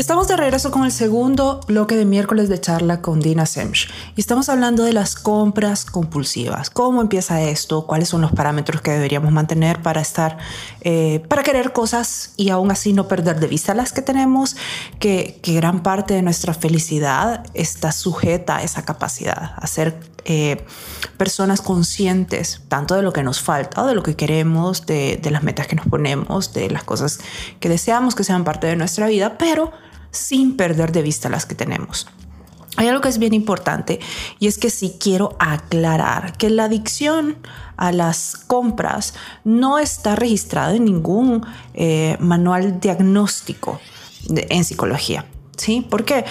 Estamos 0.02 0.26
de 0.26 0.36
regreso 0.36 0.72
con 0.72 0.82
el 0.82 0.90
segundo 0.90 1.60
bloque 1.68 1.94
de 1.94 2.04
miércoles 2.04 2.48
de 2.48 2.60
charla 2.60 3.00
con 3.00 3.20
Dina 3.20 3.46
Semch. 3.46 3.88
Y 4.16 4.20
estamos 4.20 4.48
hablando 4.48 4.82
de 4.82 4.92
las 4.92 5.14
compras 5.14 5.84
compulsivas. 5.84 6.70
¿Cómo 6.70 7.00
empieza 7.00 7.40
esto? 7.40 7.86
¿Cuáles 7.86 8.08
son 8.08 8.20
los 8.20 8.32
parámetros 8.32 8.82
que 8.82 8.90
deberíamos 8.90 9.30
mantener 9.30 9.80
para 9.80 10.00
estar, 10.00 10.38
eh, 10.80 11.22
para 11.28 11.44
querer 11.44 11.72
cosas 11.72 12.32
y 12.36 12.50
aún 12.50 12.72
así 12.72 12.92
no 12.92 13.06
perder 13.06 13.38
de 13.38 13.46
vista 13.46 13.74
las 13.74 13.92
que 13.92 14.02
tenemos? 14.02 14.56
Que, 14.98 15.40
gran 15.40 15.84
parte 15.84 16.14
de 16.14 16.22
nuestra 16.22 16.52
felicidad 16.52 17.46
está 17.54 17.92
sujeta 17.92 18.56
a 18.56 18.62
esa 18.64 18.84
capacidad, 18.84 19.52
a 19.54 19.66
ser 19.68 20.00
eh, 20.24 20.64
personas 21.16 21.60
conscientes 21.60 22.62
tanto 22.66 22.96
de 22.96 23.02
lo 23.02 23.12
que 23.12 23.22
nos 23.22 23.40
falta, 23.40 23.86
de 23.86 23.94
lo 23.94 24.02
que 24.02 24.16
queremos, 24.16 24.84
de, 24.84 25.20
de 25.22 25.30
las 25.30 25.44
metas 25.44 25.68
que 25.68 25.76
nos 25.76 25.86
ponemos, 25.86 26.52
de 26.54 26.70
las 26.70 26.82
cosas 26.82 27.20
que 27.60 27.68
deseamos 27.68 28.16
que 28.16 28.24
sean 28.24 28.42
parte 28.42 28.66
de 28.66 28.74
nuestra 28.74 29.06
vida, 29.06 29.38
pero 29.38 29.70
sin 30.12 30.56
perder 30.56 30.92
de 30.92 31.02
vista 31.02 31.28
las 31.28 31.46
que 31.46 31.56
tenemos. 31.56 32.06
Hay 32.76 32.88
algo 32.88 33.02
que 33.02 33.08
es 33.08 33.18
bien 33.18 33.34
importante 33.34 34.00
y 34.38 34.46
es 34.46 34.56
que 34.56 34.70
sí 34.70 34.96
quiero 34.98 35.36
aclarar 35.38 36.36
que 36.38 36.48
la 36.48 36.64
adicción 36.64 37.36
a 37.76 37.92
las 37.92 38.34
compras 38.36 39.14
no 39.44 39.78
está 39.78 40.16
registrada 40.16 40.74
en 40.74 40.86
ningún 40.86 41.44
eh, 41.74 42.16
manual 42.20 42.80
diagnóstico 42.80 43.80
en 44.28 44.64
psicología. 44.64 45.26
¿Sí? 45.56 45.86
Porque 45.88 46.24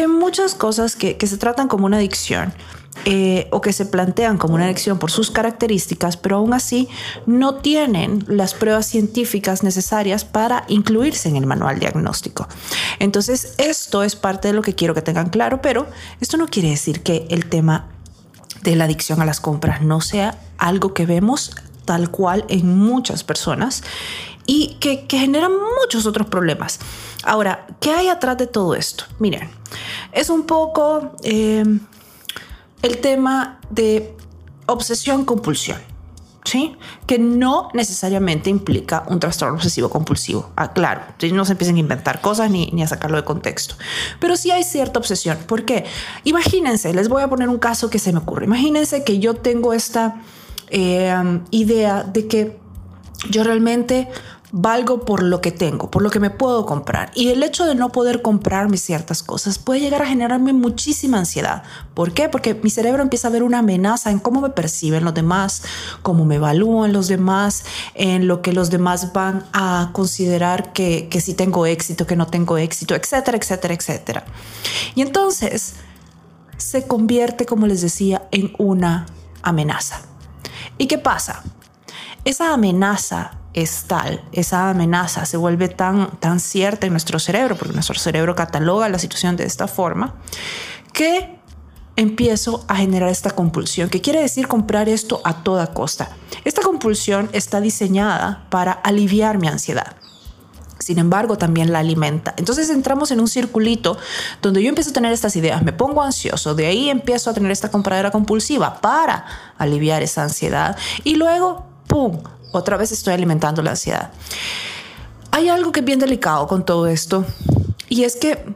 hay 0.00 0.06
muchas 0.06 0.54
cosas 0.54 0.96
que, 0.96 1.18
que 1.18 1.26
se 1.26 1.36
tratan 1.36 1.68
como 1.68 1.84
una 1.84 1.98
adicción 1.98 2.54
eh, 3.04 3.48
o 3.50 3.60
que 3.60 3.72
se 3.72 3.86
plantean 3.86 4.38
como 4.38 4.54
una 4.54 4.66
adicción 4.66 4.98
por 4.98 5.10
sus 5.10 5.30
características, 5.30 6.16
pero 6.16 6.36
aún 6.36 6.54
así 6.54 6.88
no 7.26 7.56
tienen 7.56 8.24
las 8.28 8.54
pruebas 8.54 8.86
científicas 8.86 9.62
necesarias 9.62 10.24
para 10.24 10.64
incluirse 10.68 11.28
en 11.28 11.36
el 11.36 11.46
manual 11.46 11.80
diagnóstico. 11.80 12.46
Entonces, 13.00 13.54
esto 13.58 14.02
es 14.02 14.14
parte 14.14 14.48
de 14.48 14.54
lo 14.54 14.62
que 14.62 14.74
quiero 14.74 14.94
que 14.94 15.02
tengan 15.02 15.30
claro, 15.30 15.60
pero 15.60 15.86
esto 16.20 16.36
no 16.36 16.46
quiere 16.46 16.70
decir 16.70 17.02
que 17.02 17.26
el 17.30 17.48
tema 17.48 17.88
de 18.62 18.76
la 18.76 18.84
adicción 18.84 19.20
a 19.20 19.24
las 19.24 19.40
compras 19.40 19.82
no 19.82 20.00
sea 20.00 20.38
algo 20.58 20.94
que 20.94 21.06
vemos 21.06 21.50
tal 21.84 22.10
cual 22.10 22.44
en 22.48 22.78
muchas 22.78 23.24
personas 23.24 23.82
y 24.46 24.76
que, 24.80 25.06
que 25.06 25.28
muchos 25.28 26.06
otros 26.06 26.26
problemas. 26.28 26.78
Ahora, 27.24 27.66
¿qué 27.80 27.90
hay 27.90 28.08
atrás 28.08 28.38
de 28.38 28.46
todo 28.46 28.74
esto? 28.74 29.04
Miren, 29.18 29.50
es 30.12 30.30
un 30.30 30.44
poco 30.44 31.12
eh, 31.22 31.64
el 32.82 32.98
tema 32.98 33.60
de 33.70 34.14
obsesión-compulsión. 34.66 35.78
¿Sí? 36.44 36.74
Que 37.06 37.20
no 37.20 37.68
necesariamente 37.72 38.50
implica 38.50 39.04
un 39.08 39.20
trastorno 39.20 39.54
obsesivo 39.54 39.88
compulsivo. 39.88 40.50
Ah, 40.56 40.72
claro, 40.72 41.02
no 41.32 41.44
se 41.44 41.52
empiecen 41.52 41.76
a 41.76 41.78
inventar 41.78 42.20
cosas 42.20 42.50
ni, 42.50 42.66
ni, 42.72 42.82
a 42.82 42.88
sacarlo 42.88 43.16
de 43.16 43.22
contexto. 43.22 43.76
Pero 44.18 44.36
sí 44.36 44.50
hay 44.50 44.64
cierta 44.64 44.98
obsesión. 44.98 45.38
¿Por 45.46 45.64
qué? 45.64 45.84
Imagínense, 46.24 46.92
les 46.94 47.08
voy 47.08 47.22
a 47.22 47.28
poner 47.28 47.48
un 47.48 47.58
caso 47.58 47.90
que 47.90 48.00
se 48.00 48.12
me 48.12 48.18
ocurre. 48.18 48.46
Imagínense 48.46 49.04
que 49.04 49.20
yo 49.20 49.34
tengo 49.34 49.72
esta 49.72 50.20
eh, 50.70 51.14
idea 51.52 52.02
de 52.02 52.26
que 52.26 52.58
yo 53.30 53.44
realmente 53.44 54.08
valgo 54.54 55.06
por 55.06 55.22
lo 55.22 55.40
que 55.40 55.50
tengo, 55.50 55.90
por 55.90 56.02
lo 56.02 56.10
que 56.10 56.20
me 56.20 56.28
puedo 56.28 56.66
comprar. 56.66 57.10
Y 57.14 57.30
el 57.30 57.42
hecho 57.42 57.64
de 57.64 57.74
no 57.74 57.90
poder 57.90 58.20
comprarme 58.20 58.76
ciertas 58.76 59.22
cosas 59.22 59.58
puede 59.58 59.80
llegar 59.80 60.02
a 60.02 60.06
generarme 60.06 60.52
muchísima 60.52 61.18
ansiedad. 61.18 61.62
¿Por 61.94 62.12
qué? 62.12 62.28
Porque 62.28 62.54
mi 62.54 62.68
cerebro 62.68 63.02
empieza 63.02 63.28
a 63.28 63.30
ver 63.30 63.42
una 63.42 63.60
amenaza 63.60 64.10
en 64.10 64.18
cómo 64.18 64.42
me 64.42 64.50
perciben 64.50 65.04
los 65.04 65.14
demás, 65.14 65.62
cómo 66.02 66.26
me 66.26 66.36
evalúan 66.36 66.92
los 66.92 67.08
demás, 67.08 67.64
en 67.94 68.28
lo 68.28 68.42
que 68.42 68.52
los 68.52 68.68
demás 68.68 69.14
van 69.14 69.46
a 69.54 69.88
considerar 69.92 70.74
que, 70.74 71.08
que 71.08 71.22
si 71.22 71.32
tengo 71.32 71.64
éxito, 71.64 72.06
que 72.06 72.14
no 72.14 72.26
tengo 72.26 72.58
éxito, 72.58 72.94
etcétera, 72.94 73.38
etcétera, 73.38 73.72
etcétera. 73.72 74.24
Y 74.94 75.00
entonces 75.00 75.76
se 76.58 76.86
convierte, 76.86 77.46
como 77.46 77.66
les 77.66 77.80
decía, 77.80 78.28
en 78.30 78.52
una 78.58 79.06
amenaza. 79.40 80.02
¿Y 80.76 80.88
qué 80.88 80.98
pasa? 80.98 81.42
Esa 82.24 82.54
amenaza 82.54 83.32
es 83.52 83.84
tal, 83.88 84.24
esa 84.32 84.70
amenaza 84.70 85.26
se 85.26 85.36
vuelve 85.36 85.68
tan, 85.68 86.18
tan 86.20 86.38
cierta 86.40 86.86
en 86.86 86.92
nuestro 86.92 87.18
cerebro, 87.18 87.56
porque 87.56 87.74
nuestro 87.74 87.98
cerebro 87.98 88.34
cataloga 88.34 88.88
la 88.88 88.98
situación 88.98 89.36
de 89.36 89.44
esta 89.44 89.66
forma, 89.66 90.14
que 90.92 91.38
empiezo 91.96 92.64
a 92.68 92.76
generar 92.76 93.08
esta 93.10 93.32
compulsión, 93.32 93.90
que 93.90 94.00
quiere 94.00 94.20
decir 94.20 94.46
comprar 94.46 94.88
esto 94.88 95.20
a 95.24 95.42
toda 95.42 95.74
costa. 95.74 96.10
Esta 96.44 96.62
compulsión 96.62 97.28
está 97.32 97.60
diseñada 97.60 98.46
para 98.50 98.72
aliviar 98.72 99.38
mi 99.38 99.48
ansiedad. 99.48 99.96
Sin 100.78 100.98
embargo, 100.98 101.38
también 101.38 101.72
la 101.72 101.78
alimenta. 101.78 102.34
Entonces 102.36 102.68
entramos 102.70 103.10
en 103.12 103.20
un 103.20 103.28
circulito 103.28 103.98
donde 104.40 104.62
yo 104.62 104.68
empiezo 104.68 104.90
a 104.90 104.92
tener 104.92 105.12
estas 105.12 105.36
ideas, 105.36 105.62
me 105.62 105.72
pongo 105.72 106.02
ansioso, 106.02 106.54
de 106.54 106.66
ahí 106.66 106.90
empiezo 106.90 107.30
a 107.30 107.34
tener 107.34 107.52
esta 107.52 107.70
compradera 107.70 108.10
compulsiva 108.10 108.80
para 108.80 109.26
aliviar 109.58 110.02
esa 110.02 110.24
ansiedad 110.24 110.76
y 111.04 111.14
luego, 111.14 111.71
¡pum!, 111.86 112.22
otra 112.52 112.76
vez 112.76 112.92
estoy 112.92 113.14
alimentando 113.14 113.62
la 113.62 113.70
ansiedad. 113.70 114.12
Hay 115.30 115.48
algo 115.48 115.72
que 115.72 115.80
es 115.80 115.86
bien 115.86 115.98
delicado 115.98 116.46
con 116.46 116.64
todo 116.64 116.86
esto 116.86 117.24
y 117.88 118.04
es 118.04 118.16
que 118.16 118.54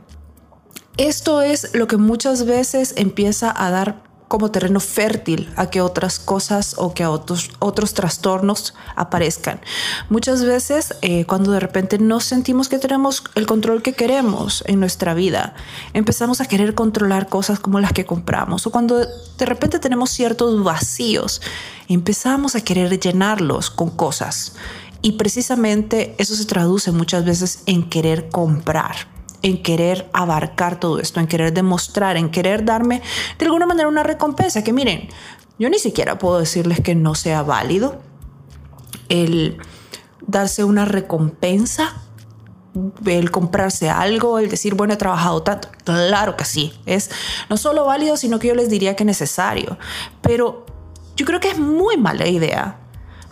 esto 0.97 1.43
es 1.43 1.75
lo 1.75 1.87
que 1.87 1.97
muchas 1.97 2.47
veces 2.47 2.95
empieza 2.97 3.53
a 3.57 3.71
dar 3.71 4.06
como 4.29 4.51
terreno 4.51 4.81
fértil 4.81 5.53
a 5.57 5.71
que 5.71 5.81
otras 5.81 6.19
cosas 6.19 6.75
o 6.79 6.95
que 6.95 7.07
otros, 7.07 7.51
otros 7.61 7.95
trastornos 7.95 8.75
aparezcan. 8.97 9.61
Muchas 10.11 10.45
veces 10.45 10.95
eh, 11.03 11.25
cuando 11.27 11.53
de 11.53 11.61
repente 11.61 11.99
no 11.99 12.21
sentimos 12.21 12.69
que 12.69 12.79
tenemos 12.79 13.23
el 13.35 13.47
control 13.47 13.83
que 13.83 13.93
queremos 13.93 14.65
en 14.67 14.81
nuestra 14.81 15.15
vida, 15.15 15.55
empezamos 15.93 16.41
a 16.41 16.47
querer 16.47 16.75
controlar 16.75 17.29
cosas 17.29 17.61
como 17.61 17.79
las 17.79 17.93
que 17.93 18.05
compramos 18.05 18.67
o 18.67 18.71
cuando 18.71 18.99
de 18.99 19.47
repente 19.47 19.79
tenemos 19.79 20.11
ciertos 20.11 20.63
vacíos, 20.65 21.41
empezamos 21.89 22.57
a 22.57 22.63
querer 22.63 22.99
llenarlos 22.99 23.71
con 23.71 23.91
cosas. 23.91 24.55
Y 25.03 25.13
precisamente 25.13 26.17
eso 26.19 26.35
se 26.35 26.47
traduce 26.47 26.91
muchas 26.91 27.25
veces 27.25 27.63
en 27.67 27.89
querer 27.89 28.29
comprar 28.29 29.17
en 29.43 29.63
querer 29.63 30.09
abarcar 30.13 30.81
todo 30.81 30.99
esto, 30.99 31.21
en 31.21 31.27
querer 31.27 31.53
demostrar, 31.53 32.17
en 32.17 32.31
querer 32.31 32.65
darme 32.65 33.03
de 33.39 33.45
alguna 33.45 33.67
manera 33.67 33.89
una 33.89 34.03
recompensa. 34.03 34.63
Que 34.65 34.73
miren, 34.73 35.09
yo 35.59 35.71
ni 35.71 35.79
siquiera 35.79 36.19
puedo 36.19 36.39
decirles 36.39 36.81
que 36.81 36.95
no 36.95 37.15
sea 37.15 37.43
válido 37.43 38.01
el 39.09 39.59
darse 40.27 40.65
una 40.65 40.85
recompensa, 40.85 41.95
el 43.07 43.31
comprarse 43.31 43.89
algo, 43.89 44.39
el 44.39 44.51
decir, 44.51 44.75
bueno, 44.75 44.95
he 44.95 44.97
trabajado 44.97 45.43
tanto. 45.43 45.69
Claro 45.85 46.37
que 46.37 46.45
sí, 46.45 46.75
es 46.85 47.11
no 47.49 47.57
solo 47.57 47.85
válido, 47.87 48.17
sino 48.17 48.39
que 48.39 48.49
yo 48.49 48.55
les 48.55 48.69
diría 48.69 48.97
que 48.97 49.05
necesario. 49.05 49.79
Pero 50.21 50.67
yo 51.17 51.25
creo 51.25 51.41
que 51.41 51.51
es 51.51 51.59
muy 51.59 51.97
mala 51.97 52.27
idea 52.27 52.79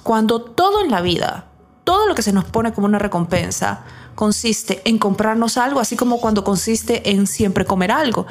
cuando 0.02 0.40
todo 0.40 0.82
en 0.82 0.90
la 0.90 1.00
vida, 1.00 1.46
todo 1.82 2.06
lo 2.06 2.14
que 2.14 2.22
se 2.22 2.32
nos 2.32 2.44
pone 2.44 2.72
como 2.72 2.86
una 2.86 2.98
recompensa, 2.98 3.84
consiste 4.14 4.82
en 4.84 4.98
comprarnos 4.98 5.56
algo, 5.56 5.80
así 5.80 5.96
como 5.96 6.20
cuando 6.20 6.44
consiste 6.44 7.10
en 7.10 7.26
siempre 7.26 7.64
comer 7.64 7.92
algo. 7.92 8.26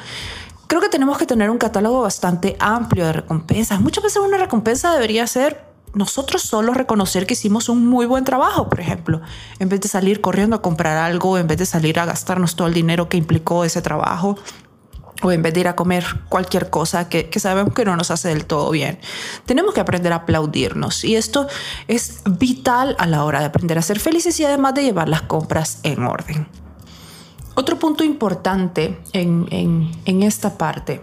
Creo 0.66 0.80
que 0.80 0.88
tenemos 0.88 1.18
que 1.18 1.26
tener 1.26 1.50
un 1.50 1.58
catálogo 1.58 2.00
bastante 2.02 2.56
amplio 2.58 3.06
de 3.06 3.12
recompensas. 3.12 3.80
Muchas 3.80 4.02
veces 4.04 4.22
una 4.22 4.38
recompensa 4.38 4.92
debería 4.92 5.26
ser 5.26 5.74
nosotros 5.94 6.42
solo 6.42 6.74
reconocer 6.74 7.26
que 7.26 7.34
hicimos 7.34 7.68
un 7.68 7.86
muy 7.86 8.06
buen 8.06 8.24
trabajo, 8.24 8.68
por 8.68 8.80
ejemplo, 8.80 9.20
en 9.58 9.68
vez 9.68 9.80
de 9.80 9.88
salir 9.88 10.20
corriendo 10.20 10.56
a 10.56 10.62
comprar 10.62 10.96
algo, 10.96 11.38
en 11.38 11.46
vez 11.46 11.58
de 11.58 11.66
salir 11.66 11.98
a 12.00 12.04
gastarnos 12.04 12.56
todo 12.56 12.66
el 12.66 12.74
dinero 12.74 13.08
que 13.08 13.16
implicó 13.16 13.64
ese 13.64 13.80
trabajo, 13.80 14.36
o 15.22 15.32
en 15.32 15.42
vez 15.42 15.54
de 15.54 15.60
ir 15.60 15.68
a 15.68 15.76
comer 15.76 16.04
cualquier 16.28 16.70
cosa 16.70 17.08
que, 17.08 17.28
sabemos 17.38 17.74
que 17.74 17.84
no 17.84 17.96
nos 17.96 18.10
hace 18.10 18.28
del 18.28 18.46
todo 18.46 18.70
bien. 18.70 18.98
Tenemos 19.46 19.74
que 19.74 19.80
aprender 19.80 20.12
a 20.12 20.16
aplaudirnos 20.16 21.04
y 21.04 21.16
esto 21.16 21.46
es 21.88 22.22
vital 22.28 22.96
a 22.98 23.06
la 23.06 23.24
hora 23.24 23.40
de 23.40 23.46
aprender 23.46 23.78
a 23.78 23.82
ser 23.82 24.00
felices 24.00 24.38
y 24.40 24.44
además 24.44 24.74
de 24.74 24.82
llevar 24.82 25.08
las 25.08 25.22
compras 25.22 25.78
en 25.82 26.04
orden. 26.04 26.46
Otro 27.56 27.78
punto 27.78 28.02
importante 28.02 28.98
en, 29.12 30.22
esta 30.22 30.58
parte 30.58 31.02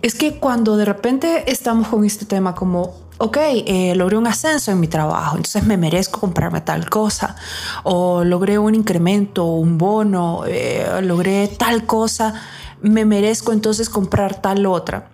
es 0.00 0.14
que 0.14 0.38
cuando 0.38 0.76
de 0.76 0.86
repente 0.86 1.50
estamos 1.50 1.88
con 1.88 2.04
este 2.04 2.24
tema 2.24 2.54
como, 2.54 2.94
ok, 3.18 3.36
eh, 3.36 3.94
logré 3.94 4.16
un 4.16 4.26
ascenso 4.26 4.72
en 4.72 4.80
mi 4.80 4.88
trabajo, 4.88 5.36
entonces 5.36 5.64
me 5.64 5.76
merezco 5.76 6.18
comprarme 6.18 6.62
tal 6.62 6.88
cosa, 6.88 7.36
o 7.84 8.24
logré 8.24 8.58
un 8.58 8.74
incremento, 8.74 9.44
un 9.44 9.76
bono, 9.76 10.44
eh, 10.46 11.00
logré 11.02 11.48
tal 11.48 11.84
cosa, 11.84 12.34
me 12.82 13.04
merezco 13.04 13.52
entonces 13.52 13.88
comprar 13.88 14.40
tal 14.40 14.66
otra. 14.66 15.08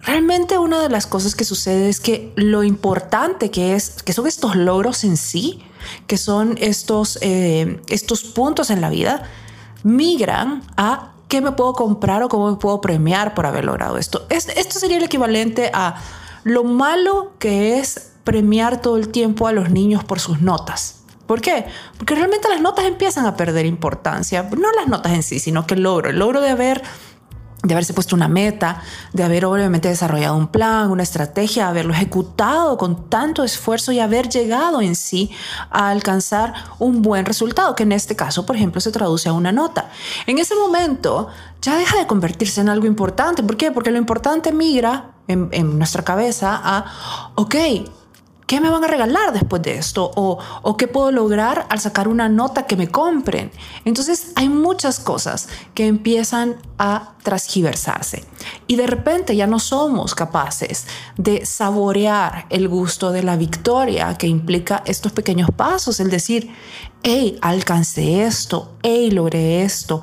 Realmente 0.00 0.58
una 0.58 0.82
de 0.82 0.90
las 0.90 1.06
cosas 1.06 1.34
que 1.34 1.44
sucede 1.44 1.88
es 1.88 1.98
que 1.98 2.32
lo 2.36 2.62
importante 2.62 3.50
que 3.50 3.74
es, 3.74 4.02
que 4.02 4.12
son 4.12 4.26
estos 4.26 4.54
logros 4.54 5.02
en 5.04 5.16
sí, 5.16 5.62
que 6.06 6.18
son 6.18 6.56
estos, 6.60 7.18
eh, 7.22 7.80
estos 7.88 8.24
puntos 8.24 8.70
en 8.70 8.80
la 8.80 8.90
vida, 8.90 9.24
migran 9.82 10.62
a 10.76 11.12
qué 11.28 11.40
me 11.40 11.52
puedo 11.52 11.72
comprar 11.72 12.22
o 12.22 12.28
cómo 12.28 12.50
me 12.50 12.56
puedo 12.56 12.80
premiar 12.80 13.34
por 13.34 13.46
haber 13.46 13.64
logrado 13.64 13.96
esto. 13.96 14.26
Esto 14.28 14.78
sería 14.78 14.98
el 14.98 15.04
equivalente 15.04 15.70
a 15.72 15.96
lo 16.44 16.64
malo 16.64 17.32
que 17.38 17.78
es 17.78 18.12
premiar 18.24 18.82
todo 18.82 18.98
el 18.98 19.08
tiempo 19.08 19.46
a 19.46 19.52
los 19.52 19.70
niños 19.70 20.04
por 20.04 20.20
sus 20.20 20.40
notas. 20.42 21.03
¿Por 21.26 21.40
qué? 21.40 21.66
Porque 21.96 22.14
realmente 22.14 22.48
las 22.48 22.60
notas 22.60 22.84
empiezan 22.84 23.26
a 23.26 23.36
perder 23.36 23.66
importancia. 23.66 24.48
No 24.56 24.72
las 24.72 24.88
notas 24.88 25.12
en 25.12 25.22
sí, 25.22 25.38
sino 25.38 25.66
que 25.66 25.74
el 25.74 25.82
logro. 25.82 26.10
El 26.10 26.18
logro 26.18 26.40
de 26.40 26.50
haber 26.50 26.82
de 27.64 27.72
haberse 27.72 27.94
puesto 27.94 28.14
una 28.14 28.28
meta, 28.28 28.82
de 29.12 29.24
haber 29.24 29.46
obviamente 29.46 29.88
desarrollado 29.88 30.36
un 30.36 30.48
plan, 30.48 30.90
una 30.90 31.02
estrategia, 31.02 31.68
haberlo 31.68 31.94
ejecutado 31.94 32.76
con 32.76 33.08
tanto 33.08 33.42
esfuerzo 33.42 33.90
y 33.90 34.00
haber 34.00 34.28
llegado 34.28 34.82
en 34.82 34.94
sí 34.94 35.30
a 35.70 35.88
alcanzar 35.88 36.52
un 36.78 37.00
buen 37.00 37.24
resultado, 37.24 37.74
que 37.74 37.84
en 37.84 37.92
este 37.92 38.14
caso, 38.16 38.44
por 38.44 38.56
ejemplo, 38.56 38.80
se 38.80 38.92
traduce 38.92 39.30
a 39.30 39.32
una 39.32 39.50
nota. 39.50 39.88
En 40.26 40.38
ese 40.38 40.54
momento 40.54 41.28
ya 41.62 41.78
deja 41.78 41.96
de 41.96 42.06
convertirse 42.06 42.60
en 42.60 42.68
algo 42.68 42.86
importante. 42.86 43.42
¿Por 43.42 43.56
qué? 43.56 43.70
Porque 43.70 43.90
lo 43.90 43.98
importante 43.98 44.52
migra 44.52 45.12
en, 45.26 45.48
en 45.52 45.78
nuestra 45.78 46.04
cabeza 46.04 46.60
a, 46.62 47.32
ok, 47.34 47.54
¿Qué 48.46 48.60
me 48.60 48.68
van 48.68 48.84
a 48.84 48.88
regalar 48.88 49.32
después 49.32 49.62
de 49.62 49.76
esto? 49.76 50.10
O, 50.16 50.38
¿O 50.60 50.76
qué 50.76 50.86
puedo 50.86 51.10
lograr 51.10 51.66
al 51.70 51.80
sacar 51.80 52.08
una 52.08 52.28
nota 52.28 52.66
que 52.66 52.76
me 52.76 52.88
compren? 52.88 53.50
Entonces 53.86 54.32
hay 54.36 54.50
muchas 54.50 55.00
cosas 55.00 55.48
que 55.72 55.86
empiezan 55.86 56.56
a 56.78 57.14
transgiversarse 57.22 58.26
y 58.66 58.76
de 58.76 58.86
repente 58.86 59.34
ya 59.34 59.46
no 59.46 59.58
somos 59.58 60.14
capaces 60.14 60.86
de 61.16 61.46
saborear 61.46 62.44
el 62.50 62.68
gusto 62.68 63.12
de 63.12 63.22
la 63.22 63.36
victoria 63.36 64.14
que 64.18 64.26
implica 64.26 64.82
estos 64.84 65.12
pequeños 65.12 65.48
pasos, 65.50 65.98
el 66.00 66.10
decir, 66.10 66.50
hey, 67.02 67.38
alcancé 67.40 68.24
esto, 68.24 68.72
hey, 68.82 69.10
logré 69.10 69.62
esto, 69.62 70.02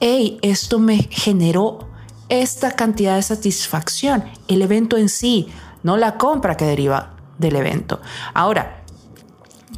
hey, 0.00 0.38
esto 0.40 0.78
me 0.78 1.08
generó 1.10 1.80
esta 2.30 2.70
cantidad 2.70 3.16
de 3.16 3.22
satisfacción, 3.22 4.24
el 4.48 4.62
evento 4.62 4.96
en 4.96 5.10
sí, 5.10 5.48
no 5.82 5.98
la 5.98 6.16
compra 6.16 6.56
que 6.56 6.64
deriva 6.64 7.15
del 7.38 7.56
evento. 7.56 8.00
Ahora, 8.34 8.82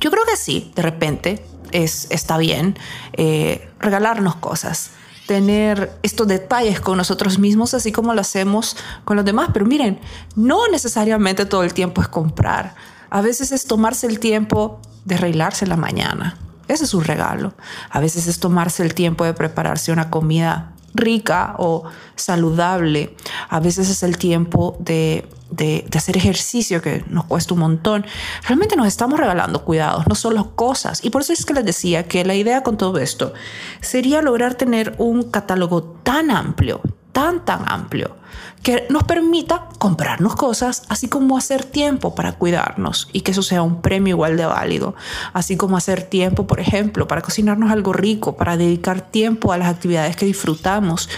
yo 0.00 0.10
creo 0.10 0.24
que 0.24 0.36
sí, 0.36 0.72
de 0.74 0.82
repente 0.82 1.44
es, 1.72 2.06
está 2.10 2.38
bien 2.38 2.78
eh, 3.14 3.68
regalarnos 3.80 4.36
cosas, 4.36 4.90
tener 5.26 5.92
estos 6.02 6.26
detalles 6.26 6.80
con 6.80 6.96
nosotros 6.96 7.38
mismos, 7.38 7.74
así 7.74 7.92
como 7.92 8.14
lo 8.14 8.20
hacemos 8.20 8.76
con 9.04 9.16
los 9.16 9.24
demás. 9.24 9.50
Pero 9.52 9.66
miren, 9.66 10.00
no 10.36 10.68
necesariamente 10.68 11.44
todo 11.44 11.64
el 11.64 11.74
tiempo 11.74 12.00
es 12.00 12.08
comprar. 12.08 12.74
A 13.10 13.20
veces 13.20 13.52
es 13.52 13.66
tomarse 13.66 14.06
el 14.06 14.20
tiempo 14.20 14.80
de 15.04 15.16
arreglarse 15.16 15.66
la 15.66 15.76
mañana. 15.76 16.38
Ese 16.68 16.84
es 16.84 16.94
un 16.94 17.04
regalo. 17.04 17.54
A 17.90 18.00
veces 18.00 18.26
es 18.26 18.40
tomarse 18.40 18.82
el 18.82 18.94
tiempo 18.94 19.24
de 19.24 19.34
prepararse 19.34 19.92
una 19.92 20.10
comida 20.10 20.72
rica 20.94 21.54
o 21.58 21.84
saludable. 22.16 23.14
A 23.48 23.60
veces 23.60 23.88
es 23.88 24.02
el 24.02 24.18
tiempo 24.18 24.76
de, 24.80 25.28
de, 25.50 25.86
hacer 25.96 26.16
ejercicio 26.16 26.82
que 26.82 27.04
nos 27.08 27.24
cuesta 27.24 27.54
un 27.54 27.60
montón. 27.60 28.06
Realmente 28.46 28.76
nos 28.76 28.86
estamos 28.86 29.18
regalando 29.18 29.64
cuidados, 29.64 30.06
no 30.06 30.14
solo 30.14 30.54
cosas. 30.54 31.04
Y 31.04 31.10
por 31.10 31.22
eso 31.22 31.32
es 31.32 31.44
que 31.44 31.54
les 31.54 31.64
decía 31.64 32.04
que 32.04 32.24
la 32.24 32.34
idea 32.34 32.62
con 32.62 32.76
todo 32.76 32.98
esto 32.98 33.32
sería 33.80 34.22
lograr 34.22 34.54
tener 34.54 34.94
un 34.98 35.24
catálogo 35.24 35.82
tan 35.82 36.30
amplio, 36.30 36.80
tan, 37.12 37.44
tan 37.44 37.64
amplio, 37.70 38.16
que 38.62 38.86
nos 38.90 39.04
permita 39.04 39.68
comprarnos 39.78 40.36
cosas, 40.36 40.82
así 40.88 41.08
como 41.08 41.38
hacer 41.38 41.64
tiempo 41.64 42.14
para 42.14 42.32
cuidarnos 42.32 43.08
y 43.12 43.20
que 43.20 43.30
eso 43.30 43.42
sea 43.42 43.62
un 43.62 43.80
premio 43.80 44.14
igual 44.14 44.36
de 44.36 44.46
válido, 44.46 44.94
así 45.32 45.56
como 45.56 45.76
hacer 45.76 46.02
tiempo, 46.02 46.46
por 46.46 46.60
ejemplo, 46.60 47.08
para 47.08 47.22
cocinarnos 47.22 47.70
algo 47.70 47.92
rico, 47.92 48.36
para 48.36 48.56
dedicar 48.56 49.00
tiempo 49.00 49.52
a 49.52 49.58
las 49.58 49.68
actividades 49.68 50.16
que 50.16 50.26
disfrutamos. 50.26 51.08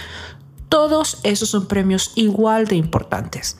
Todos 0.69 1.19
esos 1.23 1.49
son 1.49 1.67
premios 1.67 2.11
igual 2.15 2.67
de 2.67 2.75
importantes. 2.75 3.57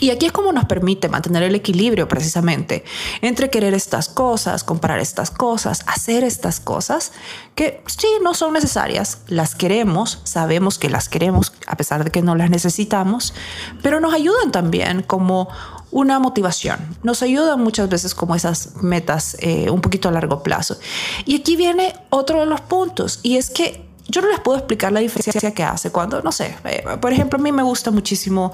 Y 0.00 0.10
aquí 0.10 0.26
es 0.26 0.32
como 0.32 0.52
nos 0.52 0.66
permite 0.66 1.08
mantener 1.08 1.42
el 1.42 1.54
equilibrio 1.54 2.06
precisamente 2.06 2.84
entre 3.20 3.50
querer 3.50 3.74
estas 3.74 4.08
cosas, 4.08 4.62
comprar 4.62 5.00
estas 5.00 5.30
cosas, 5.30 5.82
hacer 5.86 6.24
estas 6.24 6.60
cosas 6.60 7.12
que 7.54 7.82
sí 7.86 8.06
no 8.22 8.34
son 8.34 8.52
necesarias, 8.52 9.22
las 9.26 9.54
queremos, 9.54 10.20
sabemos 10.24 10.78
que 10.78 10.88
las 10.88 11.08
queremos 11.08 11.52
a 11.66 11.76
pesar 11.76 12.04
de 12.04 12.10
que 12.10 12.22
no 12.22 12.36
las 12.36 12.50
necesitamos, 12.50 13.34
pero 13.82 14.00
nos 14.00 14.14
ayudan 14.14 14.52
también 14.52 15.02
como 15.02 15.48
una 15.90 16.18
motivación, 16.18 16.78
nos 17.02 17.22
ayudan 17.22 17.60
muchas 17.62 17.88
veces 17.88 18.14
como 18.14 18.34
esas 18.34 18.76
metas 18.82 19.36
eh, 19.40 19.70
un 19.70 19.80
poquito 19.80 20.08
a 20.08 20.12
largo 20.12 20.42
plazo. 20.42 20.78
Y 21.24 21.36
aquí 21.36 21.56
viene 21.56 21.94
otro 22.10 22.40
de 22.40 22.46
los 22.46 22.60
puntos 22.60 23.20
y 23.22 23.36
es 23.36 23.50
que 23.50 23.88
yo 24.06 24.22
no 24.22 24.28
les 24.28 24.40
puedo 24.40 24.58
explicar 24.58 24.92
la 24.92 25.00
diferencia 25.00 25.52
que 25.52 25.64
hace 25.64 25.90
cuando, 25.90 26.22
no 26.22 26.32
sé, 26.32 26.56
eh, 26.64 26.84
por 27.00 27.12
ejemplo, 27.12 27.38
a 27.38 27.42
mí 27.42 27.52
me 27.52 27.62
gusta 27.62 27.90
muchísimo 27.90 28.52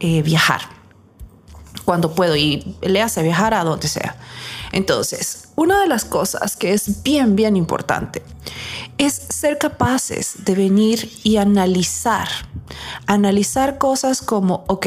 eh, 0.00 0.22
viajar 0.22 0.75
cuando 1.86 2.14
puedo 2.14 2.36
y 2.36 2.76
le 2.82 3.00
hace 3.00 3.22
viajar 3.22 3.54
a 3.54 3.64
donde 3.64 3.88
sea. 3.88 4.16
Entonces, 4.72 5.48
una 5.54 5.80
de 5.80 5.88
las 5.88 6.04
cosas 6.04 6.56
que 6.56 6.74
es 6.74 7.02
bien, 7.02 7.36
bien 7.36 7.56
importante 7.56 8.22
es 8.98 9.14
ser 9.14 9.56
capaces 9.56 10.44
de 10.44 10.54
venir 10.54 11.10
y 11.22 11.38
analizar, 11.38 12.28
analizar 13.06 13.78
cosas 13.78 14.20
como, 14.20 14.64
ok, 14.66 14.86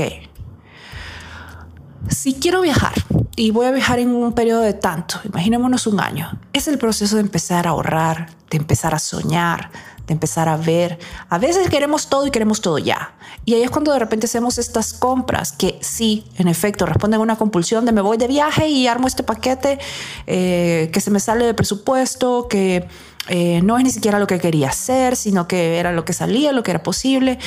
si 2.10 2.34
quiero 2.34 2.62
viajar 2.62 2.94
y 3.36 3.52
voy 3.52 3.68
a 3.68 3.72
viajar 3.72 4.00
en 4.00 4.10
un 4.10 4.34
periodo 4.34 4.62
de 4.62 4.74
tanto, 4.74 5.20
imaginémonos 5.24 5.88
un 5.88 6.00
año, 6.00 6.40
es 6.54 6.68
el 6.68 6.78
proceso 6.78 7.16
de 7.16 7.22
empezar 7.22 7.66
a 7.66 7.72
ahorrar, 7.72 8.30
de 8.50 8.58
empezar 8.58 8.94
a 8.94 9.00
soñar, 9.00 9.72
empezar 10.14 10.50
a 10.50 10.58
ver. 10.58 11.00
A 11.30 11.38
veces 11.38 11.70
queremos 11.70 12.08
todo 12.08 12.26
y 12.28 12.32
queremos 12.32 12.62
todo 12.62 12.78
ya. 12.78 13.14
Y 13.46 13.54
ahí 13.54 13.64
es 13.64 13.70
cuando 13.70 13.92
de 13.92 14.00
repente 14.00 14.26
hacemos 14.26 14.58
estas 14.58 14.94
compras 14.94 15.52
que 15.52 15.78
sí, 15.82 16.26
en 16.38 16.48
efecto, 16.48 16.86
responden 16.86 17.20
a 17.20 17.24
una 17.24 17.38
compulsión 17.38 17.86
de 17.86 17.92
me 17.92 18.02
voy 18.02 18.18
de 18.18 18.28
viaje 18.28 18.68
y 18.68 18.88
armo 18.88 19.08
este 19.08 19.24
paquete 19.24 19.80
eh, 20.28 20.90
que 20.94 21.02
se 21.02 21.12
me 21.12 21.20
sale 21.20 21.46
de 21.46 21.54
presupuesto, 21.54 22.48
que 22.48 22.88
eh, 23.28 23.62
no 23.64 23.78
es 23.78 23.84
ni 23.84 23.92
siquiera 23.92 24.20
lo 24.20 24.28
que 24.28 24.40
quería 24.40 24.70
hacer, 24.70 25.16
sino 25.16 25.48
que 25.48 25.78
era 25.78 25.92
lo 25.92 26.06
que 26.06 26.14
salía, 26.14 26.52
lo 26.52 26.64
que 26.64 26.72
era 26.72 26.84
posible. 26.84 27.40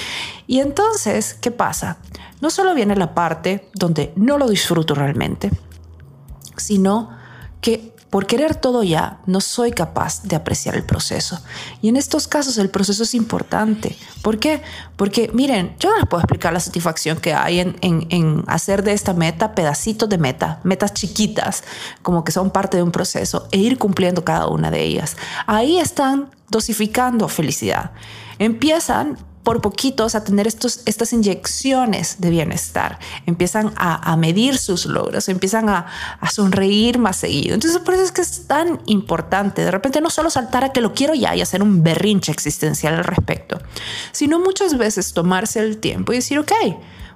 Y 0.46 0.61
entonces, 0.61 1.35
¿qué 1.35 1.51
pasa? 1.51 1.98
No 2.40 2.51
solo 2.51 2.75
viene 2.75 2.96
la 2.96 3.14
parte 3.14 3.68
donde 3.75 4.12
no 4.16 4.38
lo 4.38 4.48
disfruto 4.48 4.94
realmente, 4.94 5.51
sino 6.57 7.11
que 7.61 7.92
por 8.12 8.27
querer 8.27 8.55
todo 8.55 8.83
ya, 8.83 9.20
no 9.25 9.40
soy 9.40 9.70
capaz 9.72 10.22
de 10.25 10.37
apreciar 10.37 10.75
el 10.75 10.85
proceso. 10.85 11.40
Y 11.81 11.88
en 11.88 11.96
estos 11.96 12.29
casos 12.29 12.59
el 12.59 12.68
proceso 12.68 13.05
es 13.05 13.14
importante. 13.14 13.96
¿Por 14.20 14.38
qué? 14.38 14.61
Porque 14.96 15.31
miren, 15.33 15.75
yo 15.81 15.88
no 15.88 15.96
les 15.96 16.07
puedo 16.07 16.20
explicar 16.20 16.53
la 16.53 16.61
satisfacción 16.61 17.16
que 17.16 17.33
hay 17.33 17.61
en, 17.61 17.75
en 17.81 18.44
hacer 18.48 18.83
de 18.83 18.92
esta 18.92 19.14
meta 19.14 19.55
pedacitos 19.55 20.11
de 20.11 20.18
meta, 20.18 20.61
metas 20.62 20.92
chiquitas, 20.92 21.64
como 22.03 22.22
que 22.22 22.33
son 22.33 22.51
parte 22.51 22.77
de 22.77 22.83
un 22.83 22.92
proceso, 22.92 23.48
e 23.51 23.57
ir 23.57 23.79
cumpliendo 23.79 24.27
cada 24.27 24.46
una 24.48 24.70
de 24.70 24.83
ellas. 24.83 25.16
Ahí 25.46 25.79
están 25.79 26.29
dosificando 26.51 27.29
felicidad. 27.29 27.92
Empiezan 28.38 29.16
por 29.43 29.61
poquitos 29.61 30.15
a 30.15 30.23
tener 30.25 30.47
estos, 30.47 30.83
estas 30.87 31.13
inyecciones 31.13 32.21
de 32.21 32.31
bienestar, 32.31 32.99
empiezan 33.27 33.73
a, 33.77 34.17
medir 34.17 34.57
sus 34.57 34.87
logros, 34.87 35.29
empiezan 35.29 35.69
a, 35.69 35.87
sonreír 36.31 36.99
más 36.99 37.17
seguido. 37.17 37.55
Entonces 37.55 37.81
por 37.81 37.95
eso 37.95 38.05
es 38.05 38.13
que 38.13 38.23
es 38.23 38.47
tan 38.47 38.81
importante 38.87 39.65
de 39.65 39.71
repente 39.71 40.01
no 40.01 40.11
solo 40.11 40.31
saltar 40.31 40.65
a 40.65 40.73
que 40.73 40.81
lo 40.81 40.95
quiero 40.95 41.15
ya 41.15 41.35
y 41.35 41.41
hacer 41.41 41.63
un 41.63 41.83
berrinche 41.83 42.31
existencial 42.33 42.95
al 42.95 43.05
respecto, 43.05 43.61
sino 44.13 44.39
muchas 44.39 44.79
veces 44.79 45.13
tomarse 45.13 45.61
el 45.61 45.79
tiempo 45.79 46.13
y 46.13 46.17
decir, 46.17 46.39
ok, 46.39 46.53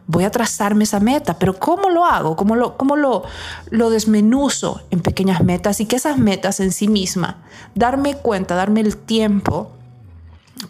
voy 0.07 0.25
a 0.25 0.31
trazarme 0.31 0.85
esa 0.85 1.01
meta, 1.01 1.39
pero 1.39 1.59
¿cómo 1.59 1.91
lo 1.91 2.05
hago? 2.05 2.37
¿Cómo 2.37 2.57
lo, 2.57 2.77
cómo 2.77 2.97
lo, 2.97 3.25
lo 3.71 3.91
desmenuzo 3.91 4.83
en 4.91 5.01
pequeñas 5.01 5.43
metas 5.43 5.81
y 5.81 5.87
que 5.87 5.97
esas 5.97 6.19
metas 6.19 6.61
en 6.61 6.73
sí 6.73 6.89
misma, 6.89 7.39
darme 7.75 8.15
cuenta, 8.15 8.55
darme 8.55 8.81
el 8.81 8.97
tiempo 8.97 9.76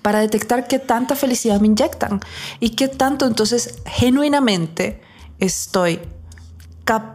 para 0.03 0.21
detectar 0.21 0.67
qué 0.69 0.79
tanta 0.79 1.15
felicidad 1.15 1.61
me 1.61 1.69
inyectan 1.69 2.21
y 2.61 2.71
qué 2.71 2.89
tanto 2.89 3.27
entonces 3.27 3.79
genuinamente 3.87 5.01
estoy 5.39 6.01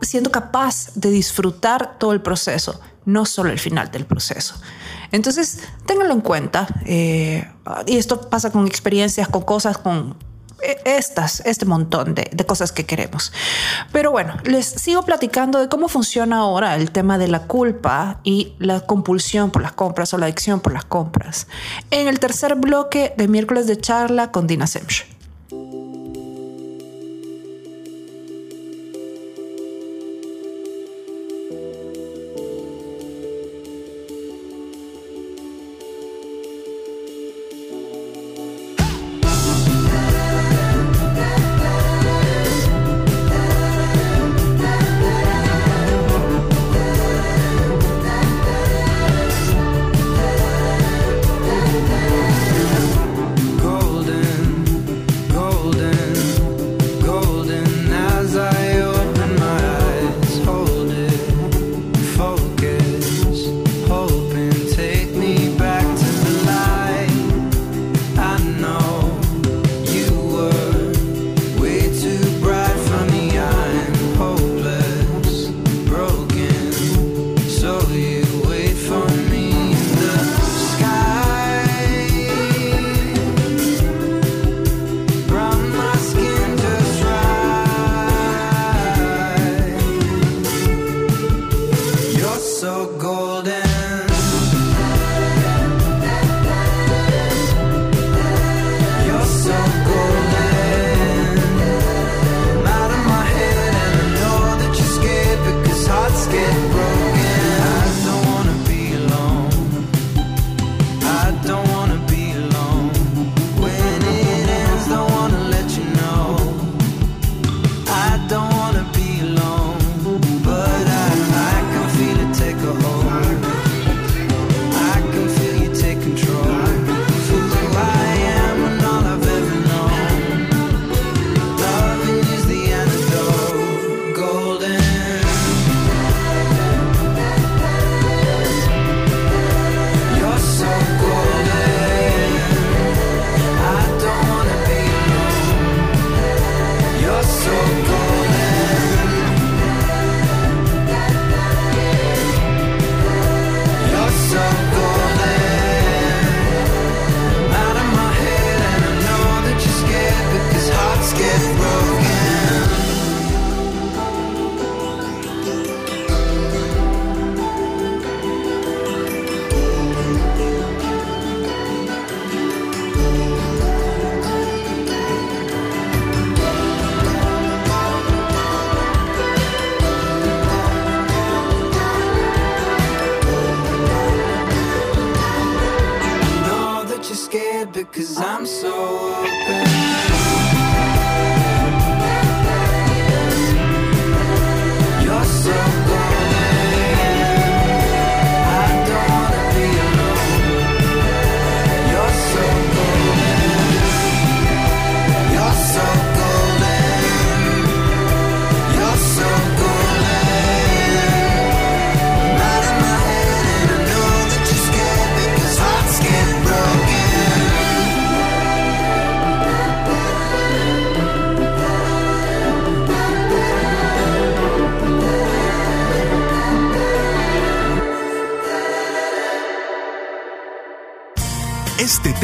siendo 0.01 0.31
capaz 0.31 0.93
de 0.95 1.09
disfrutar 1.11 1.97
todo 1.97 2.11
el 2.11 2.21
proceso, 2.21 2.81
no 3.05 3.25
solo 3.25 3.51
el 3.51 3.59
final 3.59 3.89
del 3.91 4.05
proceso. 4.05 4.55
Entonces, 5.11 5.59
ténganlo 5.85 6.13
en 6.13 6.21
cuenta. 6.21 6.67
Eh, 6.85 7.49
y 7.85 7.97
esto 7.97 8.29
pasa 8.29 8.51
con 8.51 8.67
experiencias, 8.67 9.27
con 9.27 9.43
cosas, 9.43 9.77
con 9.77 10.17
estas, 10.85 11.41
este 11.45 11.65
montón 11.65 12.15
de, 12.15 12.29
de, 12.31 12.45
cosas 12.45 12.71
que 12.71 12.85
queremos. 12.85 13.31
Pero 13.91 14.11
bueno, 14.11 14.35
les 14.43 14.65
sigo 14.65 15.03
platicando 15.03 15.59
de 15.59 15.69
cómo 15.69 15.87
funciona 15.87 16.37
ahora 16.37 16.75
el 16.75 16.91
tema 16.91 17.17
de 17.17 17.27
la 17.27 17.43
culpa 17.43 18.19
y 18.23 18.53
la 18.59 18.81
compulsión 18.81 19.51
por 19.51 19.61
las 19.61 19.73
compras 19.73 20.13
o 20.13 20.17
la 20.17 20.25
adicción 20.25 20.59
por 20.59 20.73
las 20.73 20.85
compras. 20.85 21.47
En 21.89 22.07
el 22.07 22.19
tercer 22.19 22.55
bloque 22.55 23.13
de 23.17 23.27
miércoles 23.27 23.67
de 23.67 23.79
charla 23.79 24.31
con 24.31 24.47
Dina 24.47 24.67
Semch. 24.67 25.05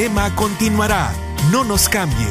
Tema 0.07 0.33
continuará. 0.35 1.11
No 1.51 1.65
nos 1.65 1.89
cambie. 1.89 2.29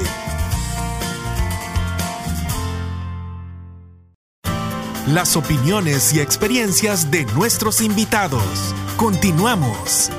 Las 5.09 5.37
opiniones 5.37 6.15
y 6.15 6.21
experiencias 6.21 7.11
de 7.11 7.27
nuestros 7.35 7.83
invitados. 7.83 8.75
Continuamos. 8.97 10.11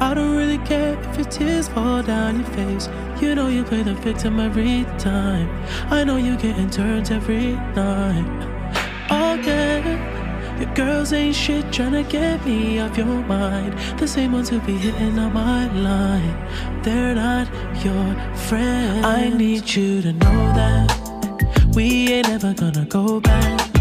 I 0.00 0.14
don't 0.14 0.34
really 0.34 0.58
care 0.64 0.98
if 1.10 1.18
your 1.18 1.28
tears 1.28 1.68
fall 1.68 2.02
down 2.02 2.40
your 2.40 2.50
face. 2.54 2.88
You 3.20 3.34
know 3.34 3.48
you 3.48 3.64
play 3.64 3.82
the 3.82 3.94
victim 4.02 4.40
every 4.40 4.86
time. 4.98 5.50
I 5.90 6.04
know. 6.04 6.16
Girls 10.76 11.14
ain't 11.14 11.34
shit 11.34 11.72
trying 11.72 11.92
to 11.92 12.02
get 12.02 12.44
me 12.44 12.80
off 12.80 12.98
your 12.98 13.06
mind. 13.06 13.72
The 13.98 14.06
same 14.06 14.32
ones 14.32 14.50
who 14.50 14.60
be 14.60 14.74
hitting 14.74 15.18
on 15.18 15.32
my 15.32 15.72
line. 15.72 16.82
They're 16.82 17.14
not 17.14 17.48
your 17.82 18.14
friend. 18.36 19.06
I 19.06 19.30
need 19.30 19.74
you 19.74 20.02
to 20.02 20.12
know 20.12 20.52
that 20.52 21.72
we 21.74 22.12
ain't 22.12 22.28
ever 22.28 22.52
gonna 22.52 22.84
go 22.84 23.20
back. 23.20 23.72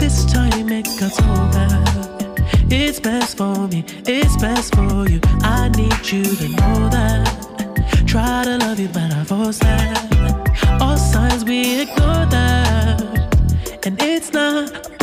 This 0.00 0.24
time 0.24 0.72
it 0.72 0.86
got 0.98 1.12
so 1.12 1.22
bad. 1.54 2.42
It's 2.68 2.98
best 2.98 3.36
for 3.36 3.68
me, 3.68 3.84
it's 4.04 4.36
best 4.38 4.74
for 4.74 5.08
you. 5.08 5.20
I 5.42 5.68
need 5.76 6.04
you 6.10 6.24
to 6.24 6.48
know 6.48 6.88
that. 6.90 8.08
Try 8.08 8.42
to 8.42 8.58
love 8.58 8.80
you, 8.80 8.88
but 8.88 9.12
I 9.12 9.22
force 9.22 9.60
that. 9.60 10.80
All 10.80 10.96
signs 10.96 11.44
we 11.44 11.82
ignore 11.82 12.26
that. 12.26 13.86
And 13.86 14.02
it's 14.02 14.32
not 14.32 14.93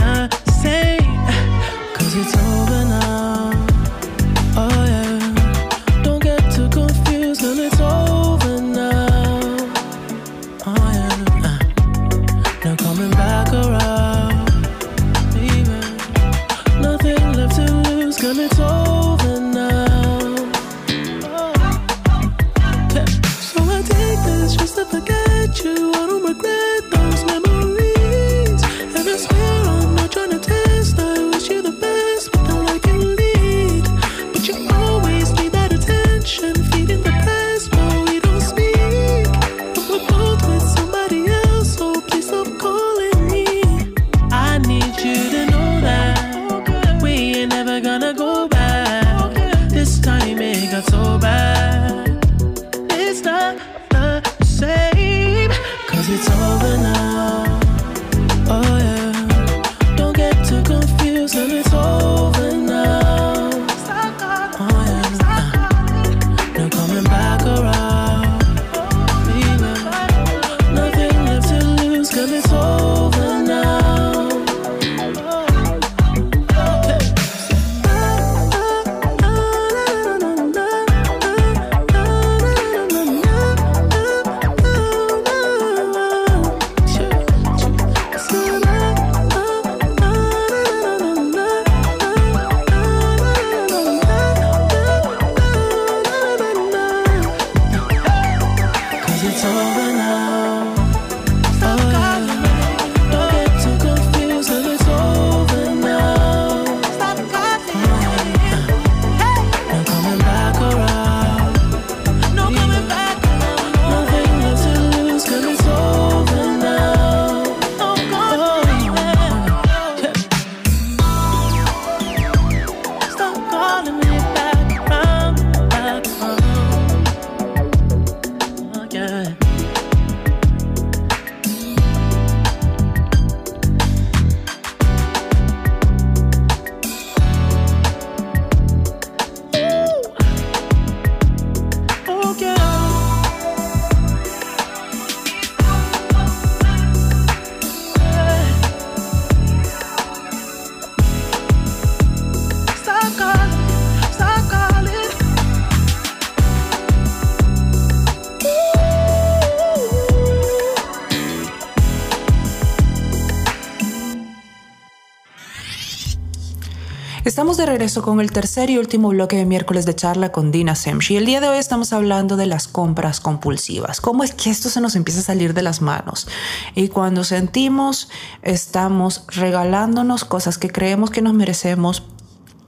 Estamos 167.42 167.58
de 167.58 167.66
regreso 167.66 168.04
con 168.04 168.22
el 168.22 168.32
tercer 168.32 168.70
y 168.70 168.78
último 168.78 169.10
bloque 169.10 169.36
de 169.36 169.48
miércoles 169.48 169.88
de 169.88 169.96
charla 169.96 170.32
con 170.32 170.52
Dina 170.52 170.76
Semshi. 170.76 171.18
El 171.18 171.26
día 171.26 171.42
de 171.42 171.50
hoy 171.50 171.58
estamos 171.58 171.92
hablando 171.92 172.38
de 172.38 172.46
las 172.46 172.68
compras 172.68 173.20
compulsivas. 173.20 174.00
¿Cómo 174.00 174.24
es 174.24 174.32
que 174.32 174.52
esto 174.52 174.70
se 174.70 174.80
nos 174.80 174.96
empieza 174.96 175.22
a 175.22 175.24
salir 175.24 175.56
de 175.56 175.64
las 175.64 175.82
manos? 175.82 176.28
Y 176.76 176.90
cuando 176.90 177.24
sentimos, 177.24 178.10
estamos 178.44 179.24
regalándonos 179.30 180.24
cosas 180.24 180.60
que 180.60 180.70
creemos 180.70 181.10
que 181.10 181.24
nos 181.24 181.34
merecemos 181.34 182.04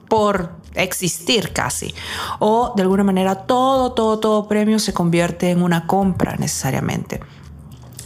por 0.09 0.53
existir 0.73 1.53
casi. 1.53 1.93
O 2.39 2.73
de 2.75 2.81
alguna 2.81 3.03
manera 3.03 3.45
todo, 3.45 3.91
todo, 3.91 4.17
todo 4.17 4.47
premio 4.47 4.79
se 4.79 4.91
convierte 4.91 5.51
en 5.51 5.61
una 5.61 5.85
compra 5.85 6.35
necesariamente. 6.37 7.19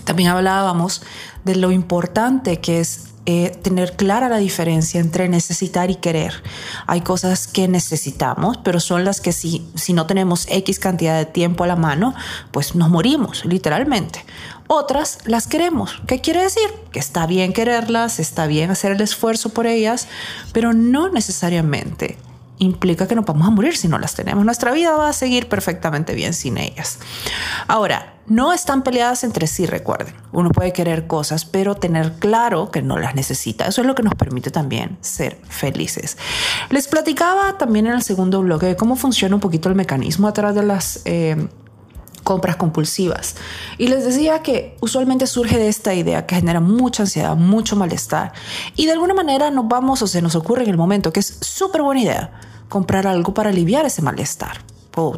También 0.03 0.31
hablábamos 0.31 1.01
de 1.45 1.55
lo 1.55 1.71
importante 1.71 2.59
que 2.59 2.81
es 2.81 3.06
eh, 3.29 3.51
tener 3.61 3.97
clara 3.97 4.29
la 4.29 4.37
diferencia 4.37 5.01
entre 5.01 5.27
necesitar 5.27 5.91
y 5.91 5.95
querer. 5.95 6.41
Hay 6.85 7.01
cosas 7.01 7.45
que 7.45 7.67
necesitamos, 7.67 8.55
pero 8.63 8.79
son 8.79 9.03
las 9.03 9.19
que 9.19 9.33
si, 9.33 9.67
si 9.75 9.91
no 9.91 10.07
tenemos 10.07 10.47
X 10.49 10.79
cantidad 10.79 11.17
de 11.17 11.25
tiempo 11.25 11.65
a 11.65 11.67
la 11.67 11.75
mano, 11.75 12.15
pues 12.51 12.73
nos 12.73 12.89
morimos, 12.89 13.43
literalmente. 13.43 14.23
Otras 14.67 15.19
las 15.25 15.45
queremos. 15.45 16.01
¿Qué 16.07 16.21
quiere 16.21 16.41
decir? 16.41 16.69
Que 16.93 16.99
está 16.99 17.27
bien 17.27 17.51
quererlas, 17.51 18.21
está 18.21 18.47
bien 18.47 18.71
hacer 18.71 18.93
el 18.93 19.01
esfuerzo 19.01 19.49
por 19.49 19.67
ellas, 19.67 20.07
pero 20.53 20.71
no 20.71 21.09
necesariamente 21.09 22.17
implica 22.59 23.09
que 23.09 23.15
nos 23.15 23.25
vamos 23.25 23.45
a 23.45 23.51
morir 23.51 23.75
si 23.75 23.89
no 23.89 23.99
las 23.99 24.15
tenemos. 24.15 24.45
Nuestra 24.45 24.71
vida 24.71 24.95
va 24.95 25.09
a 25.09 25.13
seguir 25.13 25.49
perfectamente 25.49 26.15
bien 26.15 26.33
sin 26.33 26.57
ellas. 26.57 26.99
Ahora, 27.67 28.16
no 28.27 28.51
están 28.51 28.83
peleadas 28.83 29.23
entre 29.23 29.47
sí, 29.47 29.65
recuerden. 29.65 30.13
Uno 30.33 30.49
puede 30.49 30.73
querer 30.73 31.07
cosas, 31.07 31.45
pero 31.45 31.75
tener 31.75 32.13
claro 32.19 32.71
que 32.71 32.81
no 32.81 32.97
las 32.97 33.15
necesita. 33.15 33.65
Eso 33.67 33.81
es 33.81 33.87
lo 33.87 33.95
que 33.95 34.03
nos 34.03 34.15
permite 34.15 34.51
también 34.51 34.97
ser 35.01 35.39
felices. 35.47 36.17
Les 36.69 36.87
platicaba 36.87 37.57
también 37.57 37.87
en 37.87 37.93
el 37.93 38.03
segundo 38.03 38.41
bloque 38.41 38.65
de 38.65 38.75
cómo 38.75 38.95
funciona 38.95 39.35
un 39.35 39.41
poquito 39.41 39.69
el 39.69 39.75
mecanismo 39.75 40.27
atrás 40.27 40.55
de 40.55 40.63
las... 40.63 41.01
Eh, 41.05 41.47
compras 42.23 42.57
compulsivas. 42.57 43.37
Y 43.77 43.87
les 43.87 44.03
decía 44.03 44.41
que 44.41 44.75
usualmente 44.81 45.27
surge 45.27 45.57
de 45.57 45.69
esta 45.69 45.93
idea 45.93 46.25
que 46.25 46.35
genera 46.35 46.59
mucha 46.59 47.03
ansiedad, 47.03 47.37
mucho 47.37 47.77
malestar. 47.77 48.33
Y 48.75 48.85
de 48.85 48.91
alguna 48.91 49.13
manera 49.13 49.49
nos 49.49 49.69
vamos 49.69 50.01
o 50.01 50.07
se 50.07 50.21
nos 50.21 50.35
ocurre 50.35 50.63
en 50.63 50.69
el 50.69 50.75
momento 50.75 51.13
que 51.13 51.21
es 51.21 51.37
súper 51.39 51.83
buena 51.83 52.01
idea 52.01 52.31
comprar 52.67 53.07
algo 53.07 53.33
para 53.33 53.49
aliviar 53.49 53.85
ese 53.85 54.01
malestar 54.01 54.57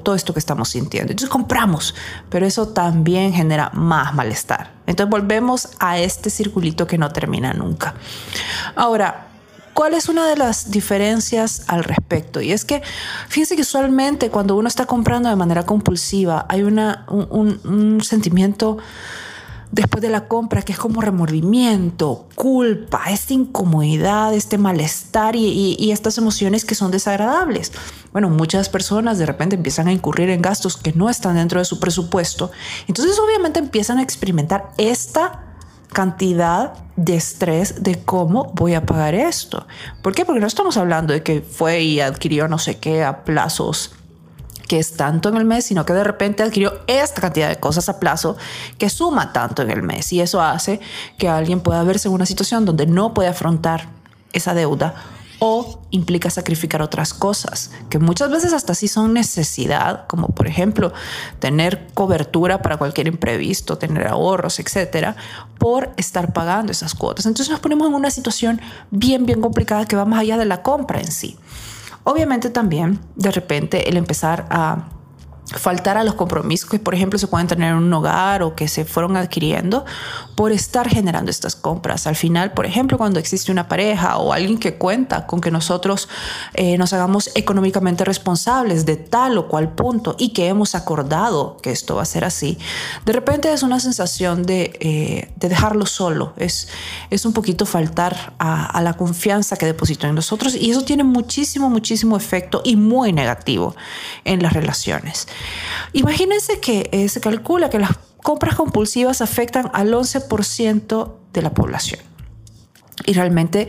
todo 0.03 0.15
esto 0.15 0.33
que 0.33 0.39
estamos 0.39 0.69
sintiendo. 0.69 1.11
Entonces 1.11 1.29
compramos, 1.29 1.95
pero 2.29 2.45
eso 2.45 2.67
también 2.67 3.33
genera 3.33 3.71
más 3.73 4.13
malestar. 4.13 4.71
Entonces 4.85 5.09
volvemos 5.09 5.69
a 5.79 5.97
este 5.97 6.29
circulito 6.29 6.85
que 6.85 6.97
no 6.97 7.09
termina 7.11 7.53
nunca. 7.53 7.95
Ahora, 8.75 9.25
¿Cuál 9.71 9.93
es 9.93 10.09
una 10.09 10.27
de 10.27 10.35
las 10.35 10.71
diferencias 10.71 11.63
al 11.67 11.85
respecto? 11.85 12.41
Y 12.41 12.51
es 12.51 12.65
que, 12.65 12.81
fíjense 13.29 13.55
que 13.55 13.61
usualmente 13.61 14.29
cuando 14.29 14.57
uno 14.57 14.67
está 14.67 14.85
comprando 14.85 15.29
de 15.29 15.37
manera 15.37 15.65
compulsiva, 15.65 16.45
hay 16.49 16.63
una, 16.63 17.05
un, 17.07 17.61
un 17.63 18.03
sentimiento 18.03 18.79
después 19.71 20.01
de 20.01 20.09
la 20.09 20.27
compra, 20.27 20.61
que 20.61 20.71
es 20.71 20.79
como 20.79 21.01
remordimiento, 21.01 22.27
culpa, 22.35 23.03
esta 23.09 23.33
incomodidad, 23.33 24.33
este 24.33 24.57
malestar 24.57 25.35
y, 25.35 25.91
estas 25.91 26.17
emociones 26.17 26.65
que 26.65 26.75
son 26.75 26.91
desagradables. 26.91 27.71
Bueno, 28.11 28.29
muchas 28.29 28.69
personas 28.69 29.17
de 29.17 29.25
repente 29.25 29.55
empiezan 29.55 29.87
a 29.87 29.91
incurrir 29.91 30.29
en 30.29 30.41
gastos 30.41 30.77
que 30.77 30.93
no 30.93 31.09
están 31.09 31.35
dentro 31.35 31.59
de 31.59 31.65
su 31.65 31.79
presupuesto. 31.79 32.51
Entonces 32.87 33.19
obviamente 33.19 33.59
empiezan 33.59 33.99
a 33.99 34.03
experimentar 34.03 34.71
esta 34.77 35.45
cantidad 35.91 36.73
de 36.95 37.15
estrés 37.15 37.83
de 37.83 38.03
cómo 38.03 38.51
voy 38.53 38.75
a 38.75 38.85
pagar 38.85 39.15
esto. 39.15 39.65
¿Por 40.03 40.13
qué? 40.13 40.25
Porque 40.25 40.39
no 40.39 40.47
estamos 40.47 40.77
hablando 40.77 41.13
de 41.13 41.23
que 41.23 41.41
fue 41.41 41.81
y 41.81 41.99
adquirió 41.99 42.47
no 42.47 42.59
sé 42.59 42.77
qué 42.77 43.03
a 43.03 43.23
plazos 43.23 43.91
que 44.69 44.77
es 44.77 44.93
tanto 44.93 45.29
en 45.29 45.35
el 45.35 45.45
mes, 45.45 45.65
sino 45.65 45.83
que 45.83 45.93
de 45.93 46.03
repente 46.03 46.43
adquirió 46.43 46.81
esta 46.85 47.19
cantidad 47.19 47.49
de 47.49 47.59
cosas 47.59 47.89
a 47.89 47.99
plazo 47.99 48.37
que 48.77 48.89
suma 48.89 49.33
tanto 49.33 49.63
en 49.63 49.71
el 49.71 49.81
mes. 49.81 50.13
Y 50.13 50.21
eso 50.21 50.41
hace 50.41 50.79
que 51.17 51.27
alguien 51.27 51.59
pueda 51.59 51.83
verse 51.83 52.07
en 52.07 52.13
una 52.13 52.27
situación 52.27 52.65
donde 52.65 52.85
no 52.85 53.15
puede 53.15 53.29
afrontar 53.29 53.89
esa 54.31 54.53
deuda 54.53 54.93
o 55.39 55.81
implica 55.89 56.29
sacrificar 56.29 56.83
otras 56.83 57.13
cosas 57.15 57.71
que 57.89 57.97
muchas 57.97 58.29
veces 58.29 58.53
hasta 58.53 58.75
sí 58.75 58.87
son 58.87 59.13
necesidad, 59.13 60.05
como 60.05 60.27
por 60.27 60.45
ejemplo 60.45 60.93
tener 61.39 61.87
cobertura 61.95 62.61
para 62.61 62.77
cualquier 62.77 63.07
imprevisto, 63.07 63.79
tener 63.79 64.05
ahorros, 64.05 64.59
etcétera, 64.59 65.15
por 65.57 65.91
estar 65.97 66.31
pagando 66.31 66.71
esas 66.71 66.93
cuotas. 66.93 67.25
Entonces 67.25 67.49
nos 67.49 67.59
ponemos 67.59 67.87
en 67.87 67.95
una 67.95 68.11
situación 68.11 68.61
bien, 68.91 69.25
bien 69.25 69.41
complicada 69.41 69.87
que 69.87 69.95
va 69.95 70.05
más 70.05 70.19
allá 70.19 70.37
de 70.37 70.45
la 70.45 70.61
compra 70.61 70.99
en 70.99 71.11
sí. 71.11 71.39
Obviamente 72.03 72.49
también 72.49 72.99
de 73.15 73.31
repente 73.31 73.89
el 73.89 73.97
empezar 73.97 74.47
a 74.49 74.89
faltar 75.57 75.97
a 75.97 76.03
los 76.03 76.13
compromisos 76.13 76.69
que, 76.69 76.79
por 76.79 76.93
ejemplo, 76.93 77.17
se 77.17 77.27
pueden 77.27 77.47
tener 77.47 77.71
en 77.71 77.77
un 77.77 77.93
hogar 77.93 78.43
o 78.43 78.55
que 78.55 78.67
se 78.67 78.85
fueron 78.85 79.17
adquiriendo 79.17 79.85
por 80.35 80.51
estar 80.51 80.87
generando 80.87 81.31
estas 81.31 81.55
compras. 81.55 82.07
Al 82.07 82.15
final, 82.15 82.53
por 82.53 82.65
ejemplo, 82.65 82.97
cuando 82.97 83.19
existe 83.19 83.51
una 83.51 83.67
pareja 83.67 84.17
o 84.17 84.33
alguien 84.33 84.57
que 84.57 84.75
cuenta 84.75 85.25
con 85.25 85.41
que 85.41 85.51
nosotros 85.51 86.07
eh, 86.53 86.77
nos 86.77 86.93
hagamos 86.93 87.31
económicamente 87.35 88.05
responsables 88.05 88.85
de 88.85 88.97
tal 88.97 89.37
o 89.37 89.47
cual 89.47 89.73
punto 89.73 90.15
y 90.17 90.29
que 90.29 90.47
hemos 90.47 90.75
acordado 90.75 91.57
que 91.61 91.71
esto 91.71 91.95
va 91.95 92.03
a 92.03 92.05
ser 92.05 92.23
así, 92.25 92.57
de 93.05 93.13
repente 93.13 93.51
es 93.51 93.63
una 93.63 93.79
sensación 93.79 94.43
de, 94.43 94.77
eh, 94.79 95.31
dejarlo 95.35 95.85
solo. 95.85 96.33
Es, 96.37 96.67
un 97.25 97.33
poquito 97.33 97.65
faltar 97.65 98.33
a, 98.39 98.65
a 98.65 98.81
la 98.81 98.93
confianza 98.93 99.57
que 99.57 99.65
depositó 99.65 100.07
en 100.07 100.15
nosotros 100.15 100.55
y 100.55 100.71
eso 100.71 100.83
tiene 100.83 101.03
muchísimo, 101.03 101.69
muchísimo 101.69 102.15
efecto 102.15 102.61
y 102.63 102.77
muy 102.77 103.11
negativo 103.11 103.75
en 104.23 104.41
las 104.41 104.53
relaciones. 104.53 105.27
Imagínense 105.93 106.59
que 106.59 106.89
eh, 106.91 107.09
se 107.09 107.21
calcula 107.21 107.69
que 107.69 107.79
las 107.79 107.91
compras 108.21 108.55
compulsivas 108.55 109.21
afectan 109.21 109.69
al 109.73 109.93
11% 109.93 111.13
de 111.33 111.41
la 111.41 111.53
población. 111.53 112.01
Y 113.05 113.13
realmente 113.13 113.67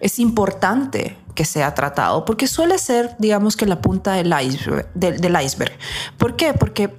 es 0.00 0.18
importante 0.18 1.16
que 1.34 1.44
sea 1.44 1.74
tratado 1.74 2.24
porque 2.24 2.46
suele 2.46 2.78
ser, 2.78 3.14
digamos 3.18 3.56
que 3.56 3.66
la 3.66 3.80
punta 3.80 4.12
del 4.14 4.32
iceberg. 4.40 4.92
del 4.94 5.42
iceberg. 5.42 5.72
¿Por 6.16 6.36
qué? 6.36 6.54
Porque 6.54 6.96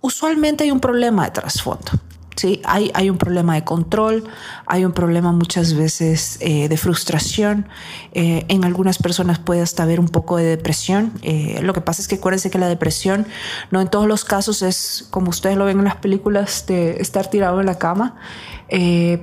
usualmente 0.00 0.64
hay 0.64 0.70
un 0.70 0.80
problema 0.80 1.24
de 1.24 1.30
trasfondo. 1.30 1.92
¿Sí? 2.36 2.60
Hay, 2.64 2.90
hay 2.94 3.10
un 3.10 3.18
problema 3.18 3.54
de 3.54 3.64
control, 3.64 4.24
hay 4.66 4.84
un 4.84 4.92
problema 4.92 5.32
muchas 5.32 5.74
veces 5.74 6.38
eh, 6.40 6.68
de 6.68 6.76
frustración, 6.76 7.68
eh, 8.12 8.44
en 8.48 8.64
algunas 8.64 8.98
personas 8.98 9.38
puede 9.38 9.60
hasta 9.60 9.82
haber 9.82 10.00
un 10.00 10.08
poco 10.08 10.36
de 10.36 10.44
depresión. 10.44 11.12
Eh, 11.22 11.60
lo 11.62 11.72
que 11.72 11.80
pasa 11.80 12.02
es 12.02 12.08
que 12.08 12.16
acuérdense 12.16 12.50
que 12.50 12.58
la 12.58 12.68
depresión 12.68 13.26
no 13.70 13.80
en 13.80 13.88
todos 13.88 14.06
los 14.06 14.24
casos 14.24 14.62
es 14.62 15.06
como 15.10 15.30
ustedes 15.30 15.56
lo 15.56 15.64
ven 15.64 15.78
en 15.78 15.84
las 15.84 15.96
películas 15.96 16.64
de 16.66 17.00
estar 17.00 17.28
tirado 17.28 17.60
en 17.60 17.66
la 17.66 17.78
cama. 17.78 18.16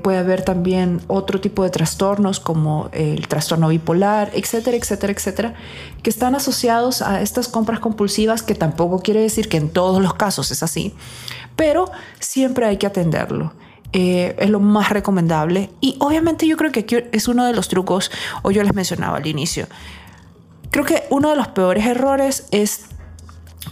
puede 0.03 0.19
haber 0.19 0.43
también 0.43 1.01
otro 1.07 1.41
tipo 1.41 1.63
de 1.63 1.71
trastornos 1.71 2.39
como 2.39 2.89
el 2.93 3.27
trastorno 3.27 3.69
bipolar, 3.69 4.29
etcétera, 4.33 4.77
etcétera, 4.77 5.13
etcétera, 5.13 5.53
que 6.03 6.09
están 6.11 6.35
asociados 6.35 7.01
a 7.01 7.21
estas 7.21 7.47
compras 7.47 7.79
compulsivas, 7.79 8.43
que 8.43 8.53
tampoco 8.53 8.99
quiere 8.99 9.21
decir 9.21 9.49
que 9.49 9.57
en 9.57 9.69
todos 9.69 10.01
los 10.01 10.13
casos 10.13 10.51
es 10.51 10.61
así, 10.61 10.93
pero 11.59 11.91
siempre 12.21 12.65
hay 12.65 12.77
que 12.77 12.87
atenderlo. 12.87 13.51
Eh, 13.91 14.33
es 14.39 14.49
lo 14.49 14.61
más 14.61 14.91
recomendable. 14.91 15.69
Y 15.81 15.97
obviamente 15.99 16.47
yo 16.47 16.55
creo 16.55 16.71
que 16.71 16.79
aquí 16.81 16.95
es 17.11 17.27
uno 17.27 17.45
de 17.45 17.51
los 17.51 17.67
trucos, 17.67 18.11
o 18.43 18.51
yo 18.51 18.63
les 18.63 18.73
mencionaba 18.73 19.17
al 19.17 19.27
inicio, 19.27 19.67
creo 20.71 20.85
que 20.85 21.03
uno 21.09 21.29
de 21.29 21.35
los 21.35 21.49
peores 21.49 21.85
errores 21.85 22.47
es 22.51 22.85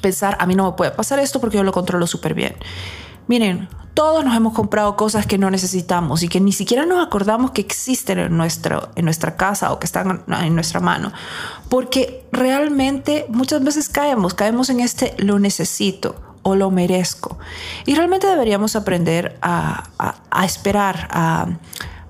pensar, 0.02 0.36
a 0.42 0.46
mí 0.46 0.54
no 0.54 0.66
me 0.66 0.76
puede 0.76 0.92
pasar 0.92 1.20
esto 1.20 1.40
porque 1.40 1.56
yo 1.56 1.64
lo 1.64 1.72
controlo 1.72 2.08
súper 2.08 2.34
bien. 2.34 2.58
Miren, 3.28 3.70
todos 3.94 4.26
nos 4.26 4.36
hemos 4.36 4.52
comprado 4.52 4.98
cosas 4.98 5.26
que 5.26 5.38
no 5.38 5.50
necesitamos 5.50 6.24
y 6.24 6.28
que 6.28 6.42
ni 6.42 6.52
siquiera 6.52 6.86
nos 6.86 7.06
acordamos 7.06 7.52
que 7.52 7.62
existen 7.62 8.20
en, 8.20 8.36
nuestro, 8.36 8.90
en 8.96 9.06
nuestra 9.06 9.38
casa 9.38 9.72
o 9.72 9.80
que 9.80 9.86
están 9.86 10.26
en 10.28 10.56
nuestra 10.56 10.82
mano. 10.82 11.14
Porque 11.70 12.28
realmente 12.34 13.28
muchas 13.30 13.64
veces 13.64 13.88
caemos, 13.88 14.34
caemos 14.34 14.70
en 14.70 14.82
este 14.82 15.16
lo 15.20 15.40
necesito 15.40 16.27
o 16.48 16.56
lo 16.56 16.72
merezco. 16.72 17.38
Y 17.86 17.96
realmente 17.96 18.26
deberíamos 18.26 18.78
aprender 18.78 19.38
a, 19.42 19.84
esperar, 20.46 21.10
a, 21.12 21.48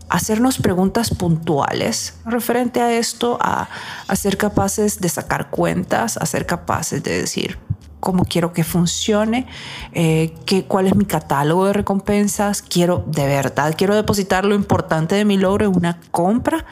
hacernos 0.10 0.60
preguntas 0.60 1.10
puntuales 1.10 2.20
referente 2.24 2.80
a 2.80 2.94
esto, 2.94 3.40
a, 3.42 3.68
ser 4.16 4.38
capaces 4.38 5.02
de 5.02 5.10
sacar 5.10 5.50
cuentas, 5.50 6.18
a 6.18 6.26
ser 6.28 6.46
capaces 6.46 7.02
de 7.04 7.20
decir, 7.20 7.58
cómo 8.00 8.26
quiero 8.26 8.54
que 8.54 8.64
funcione, 8.64 9.48
eh, 9.92 10.36
cuál 10.68 10.86
es 10.86 10.96
mi 10.96 11.06
catálogo 11.06 11.66
de 11.66 11.74
recompensas, 11.74 12.62
quiero 12.62 13.04
de 13.08 13.26
verdad, 13.26 13.74
quiero 13.76 13.96
depositar 13.96 14.46
lo 14.46 14.54
importante 14.54 15.16
de 15.16 15.26
mi 15.26 15.38
logro 15.38 15.66
en 15.66 15.76
una 15.76 16.00
compra. 16.12 16.64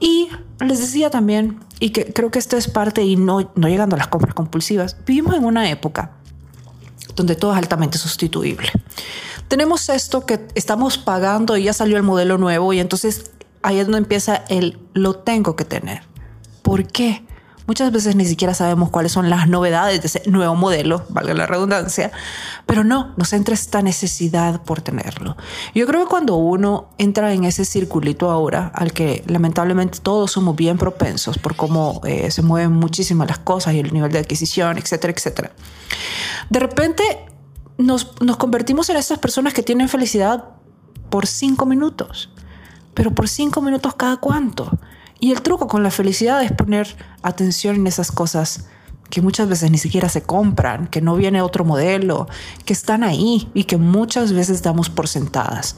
Y 0.00 0.30
les 0.60 0.80
decía 0.80 1.10
también, 1.10 1.60
y 1.78 1.90
que 1.90 2.10
creo 2.10 2.30
que 2.30 2.38
esto 2.38 2.56
es 2.56 2.68
parte 2.68 3.02
y 3.02 3.16
no, 3.16 3.52
no 3.54 3.68
llegando 3.68 3.96
a 3.96 3.98
las 3.98 4.08
compras 4.08 4.32
compulsivas, 4.32 4.96
vivimos 5.04 5.36
en 5.36 5.44
una 5.44 5.68
época 5.68 6.12
donde 7.16 7.34
todo 7.34 7.52
es 7.52 7.58
altamente 7.58 7.98
sustituible. 7.98 8.70
Tenemos 9.48 9.88
esto 9.88 10.26
que 10.26 10.46
estamos 10.54 10.98
pagando 10.98 11.56
y 11.56 11.64
ya 11.64 11.72
salió 11.72 11.96
el 11.96 12.02
modelo 12.04 12.38
nuevo 12.38 12.72
y 12.72 12.78
entonces 12.78 13.32
ahí 13.62 13.78
es 13.78 13.86
donde 13.86 13.98
empieza 13.98 14.44
el 14.48 14.78
lo 14.92 15.14
tengo 15.14 15.56
que 15.56 15.64
tener. 15.64 16.02
¿Por 16.62 16.86
qué? 16.86 17.25
Muchas 17.66 17.90
veces 17.90 18.14
ni 18.14 18.24
siquiera 18.24 18.54
sabemos 18.54 18.90
cuáles 18.90 19.10
son 19.10 19.28
las 19.28 19.48
novedades 19.48 20.00
de 20.00 20.06
ese 20.06 20.22
nuevo 20.30 20.54
modelo, 20.54 21.04
valga 21.08 21.34
la 21.34 21.46
redundancia, 21.46 22.12
pero 22.64 22.84
no, 22.84 23.12
nos 23.16 23.32
entra 23.32 23.54
esta 23.54 23.82
necesidad 23.82 24.62
por 24.62 24.82
tenerlo. 24.82 25.36
Yo 25.74 25.86
creo 25.86 26.04
que 26.04 26.08
cuando 26.08 26.36
uno 26.36 26.90
entra 26.98 27.32
en 27.32 27.44
ese 27.44 27.64
circulito 27.64 28.30
ahora, 28.30 28.70
al 28.72 28.92
que 28.92 29.24
lamentablemente 29.26 29.98
todos 29.98 30.30
somos 30.30 30.54
bien 30.54 30.78
propensos 30.78 31.38
por 31.38 31.56
cómo 31.56 32.00
eh, 32.04 32.30
se 32.30 32.42
mueven 32.42 32.72
muchísimas 32.72 33.26
las 33.26 33.38
cosas 33.38 33.74
y 33.74 33.80
el 33.80 33.92
nivel 33.92 34.12
de 34.12 34.20
adquisición, 34.20 34.78
etcétera, 34.78 35.12
etcétera, 35.12 35.50
de 36.48 36.60
repente 36.60 37.02
nos, 37.78 38.20
nos 38.20 38.36
convertimos 38.36 38.88
en 38.90 38.96
estas 38.96 39.18
personas 39.18 39.54
que 39.54 39.64
tienen 39.64 39.88
felicidad 39.88 40.44
por 41.10 41.26
cinco 41.26 41.66
minutos, 41.66 42.30
pero 42.94 43.10
por 43.10 43.28
cinco 43.28 43.60
minutos 43.60 43.94
cada 43.96 44.18
cuánto. 44.18 44.70
Y 45.18 45.32
el 45.32 45.42
truco 45.42 45.66
con 45.66 45.82
la 45.82 45.90
felicidad 45.90 46.42
es 46.42 46.52
poner 46.52 46.96
atención 47.22 47.76
en 47.76 47.86
esas 47.86 48.12
cosas 48.12 48.66
que 49.10 49.22
muchas 49.22 49.48
veces 49.48 49.70
ni 49.70 49.78
siquiera 49.78 50.08
se 50.08 50.22
compran, 50.22 50.88
que 50.88 51.00
no 51.00 51.16
viene 51.16 51.40
otro 51.40 51.64
modelo, 51.64 52.28
que 52.64 52.72
están 52.72 53.04
ahí 53.04 53.48
y 53.54 53.64
que 53.64 53.76
muchas 53.76 54.32
veces 54.32 54.62
damos 54.62 54.90
por 54.90 55.08
sentadas. 55.08 55.76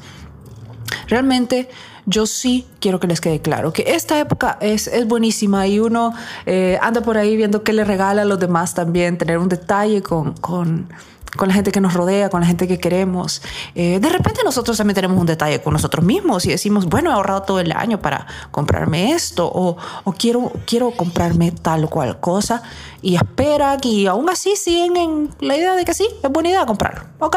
Realmente 1.09 1.69
yo 2.07 2.27
sí 2.27 2.67
quiero 2.81 3.01
que 3.01 3.07
les 3.07 3.21
quede 3.21 3.41
claro 3.41 3.73
que 3.73 3.85
esta 3.89 4.19
época 4.19 4.57
es, 4.63 4.87
es 4.87 5.07
buenísima 5.07 5.67
y 5.67 5.79
uno 5.79 6.15
eh, 6.47 6.79
anda 6.81 7.03
por 7.03 7.19
ahí 7.19 7.37
viendo 7.37 7.63
qué 7.63 7.75
le 7.75 7.85
regala 7.85 8.23
a 8.23 8.25
los 8.25 8.39
demás 8.39 8.75
también, 8.75 9.19
tener 9.19 9.39
un 9.39 9.49
detalle 9.49 10.03
con, 10.03 10.33
con 10.35 10.89
con 11.37 11.49
la 11.49 11.55
gente 11.55 11.73
que 11.73 11.81
nos 11.81 11.95
rodea, 11.95 12.31
con 12.31 12.41
la 12.41 12.47
gente 12.47 12.67
que 12.67 12.79
queremos. 12.79 13.43
Eh, 13.75 13.99
de 14.01 14.09
repente 14.09 14.41
nosotros 14.45 14.77
también 14.77 14.95
tenemos 14.95 15.19
un 15.19 15.27
detalle 15.27 15.61
con 15.61 15.73
nosotros 15.73 16.05
mismos 16.05 16.47
y 16.47 16.51
decimos, 16.51 16.87
bueno, 16.87 17.11
he 17.11 17.15
ahorrado 17.15 17.43
todo 17.43 17.61
el 17.61 17.73
año 17.73 18.01
para 18.01 18.27
comprarme 18.51 19.13
esto 19.13 19.51
o, 19.53 19.77
o 20.05 20.13
quiero, 20.13 20.53
quiero 20.67 20.91
comprarme 20.91 21.53
tal 21.53 21.85
o 21.85 21.91
cual 21.91 22.21
cosa 22.21 22.63
y 23.03 23.17
espera 23.17 23.77
y 23.83 24.07
aún 24.07 24.29
así 24.31 24.57
siguen 24.57 24.97
en 24.97 25.31
la 25.41 25.57
idea 25.57 25.75
de 25.75 25.85
que 25.85 25.95
sí, 25.95 26.09
es 26.23 26.31
buena 26.31 26.51
idea 26.51 26.67
comprarlo. 26.67 27.05
Ok, 27.19 27.37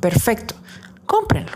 perfecto, 0.00 0.54
cómprenlo. 1.06 1.52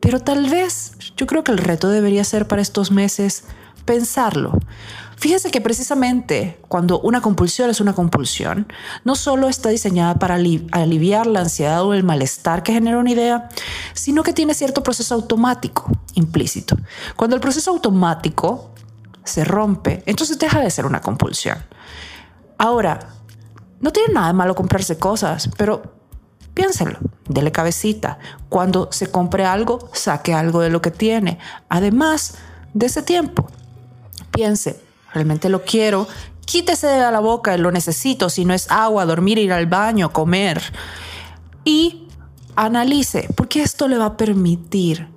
Pero 0.00 0.20
tal 0.20 0.50
vez 0.50 0.96
yo 1.16 1.26
creo 1.26 1.44
que 1.44 1.52
el 1.52 1.58
reto 1.58 1.88
debería 1.88 2.24
ser 2.24 2.48
para 2.48 2.60
estos 2.60 2.90
meses 2.90 3.44
pensarlo. 3.84 4.58
Fíjese 5.22 5.52
que 5.52 5.60
precisamente 5.60 6.58
cuando 6.66 6.98
una 6.98 7.20
compulsión 7.20 7.70
es 7.70 7.80
una 7.80 7.92
compulsión, 7.92 8.66
no 9.04 9.14
solo 9.14 9.48
está 9.48 9.68
diseñada 9.68 10.16
para 10.16 10.34
aliviar 10.34 11.28
la 11.28 11.42
ansiedad 11.42 11.84
o 11.84 11.94
el 11.94 12.02
malestar 12.02 12.64
que 12.64 12.72
genera 12.72 12.98
una 12.98 13.12
idea, 13.12 13.48
sino 13.94 14.24
que 14.24 14.32
tiene 14.32 14.52
cierto 14.52 14.82
proceso 14.82 15.14
automático 15.14 15.88
implícito. 16.14 16.76
Cuando 17.14 17.36
el 17.36 17.40
proceso 17.40 17.70
automático 17.70 18.72
se 19.22 19.44
rompe, 19.44 20.02
entonces 20.06 20.40
deja 20.40 20.58
de 20.58 20.72
ser 20.72 20.86
una 20.86 21.00
compulsión. 21.00 21.58
Ahora, 22.58 23.10
no 23.78 23.92
tiene 23.92 24.14
nada 24.14 24.26
de 24.26 24.32
malo 24.32 24.56
comprarse 24.56 24.98
cosas, 24.98 25.50
pero 25.56 25.82
piénselo, 26.52 26.98
dele 27.28 27.52
cabecita. 27.52 28.18
Cuando 28.48 28.88
se 28.90 29.08
compre 29.12 29.44
algo, 29.44 29.88
saque 29.92 30.34
algo 30.34 30.62
de 30.62 30.70
lo 30.70 30.82
que 30.82 30.90
tiene. 30.90 31.38
Además 31.68 32.34
de 32.74 32.86
ese 32.86 33.02
tiempo, 33.02 33.46
piense, 34.32 34.80
realmente 35.12 35.48
lo 35.48 35.64
quiero, 35.64 36.08
quítese 36.44 36.86
de 36.86 37.00
la 37.00 37.20
boca, 37.20 37.56
lo 37.56 37.70
necesito, 37.70 38.28
si 38.28 38.44
no 38.44 38.54
es 38.54 38.70
agua, 38.70 39.06
dormir, 39.06 39.38
ir 39.38 39.52
al 39.52 39.66
baño, 39.66 40.12
comer. 40.12 40.62
Y 41.64 42.08
analice, 42.56 43.28
porque 43.36 43.62
esto 43.62 43.88
le 43.88 43.98
va 43.98 44.06
a 44.06 44.16
permitir 44.16 45.08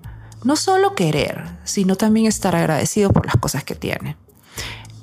no 0.43 0.55
solo 0.55 0.93
querer, 0.93 1.43
sino 1.63 1.95
también 1.95 2.27
estar 2.27 2.55
agradecido 2.55 3.11
por 3.11 3.25
las 3.25 3.35
cosas 3.37 3.63
que 3.63 3.75
tiene. 3.75 4.15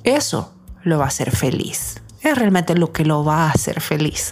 Eso 0.03 0.53
lo 0.83 0.97
va 0.99 1.05
a 1.05 1.09
hacer 1.09 1.35
feliz. 1.35 2.01
Es 2.21 2.37
realmente 2.37 2.75
lo 2.75 2.93
que 2.93 3.03
lo 3.03 3.25
va 3.25 3.47
a 3.47 3.51
hacer 3.51 3.81
feliz. 3.81 4.31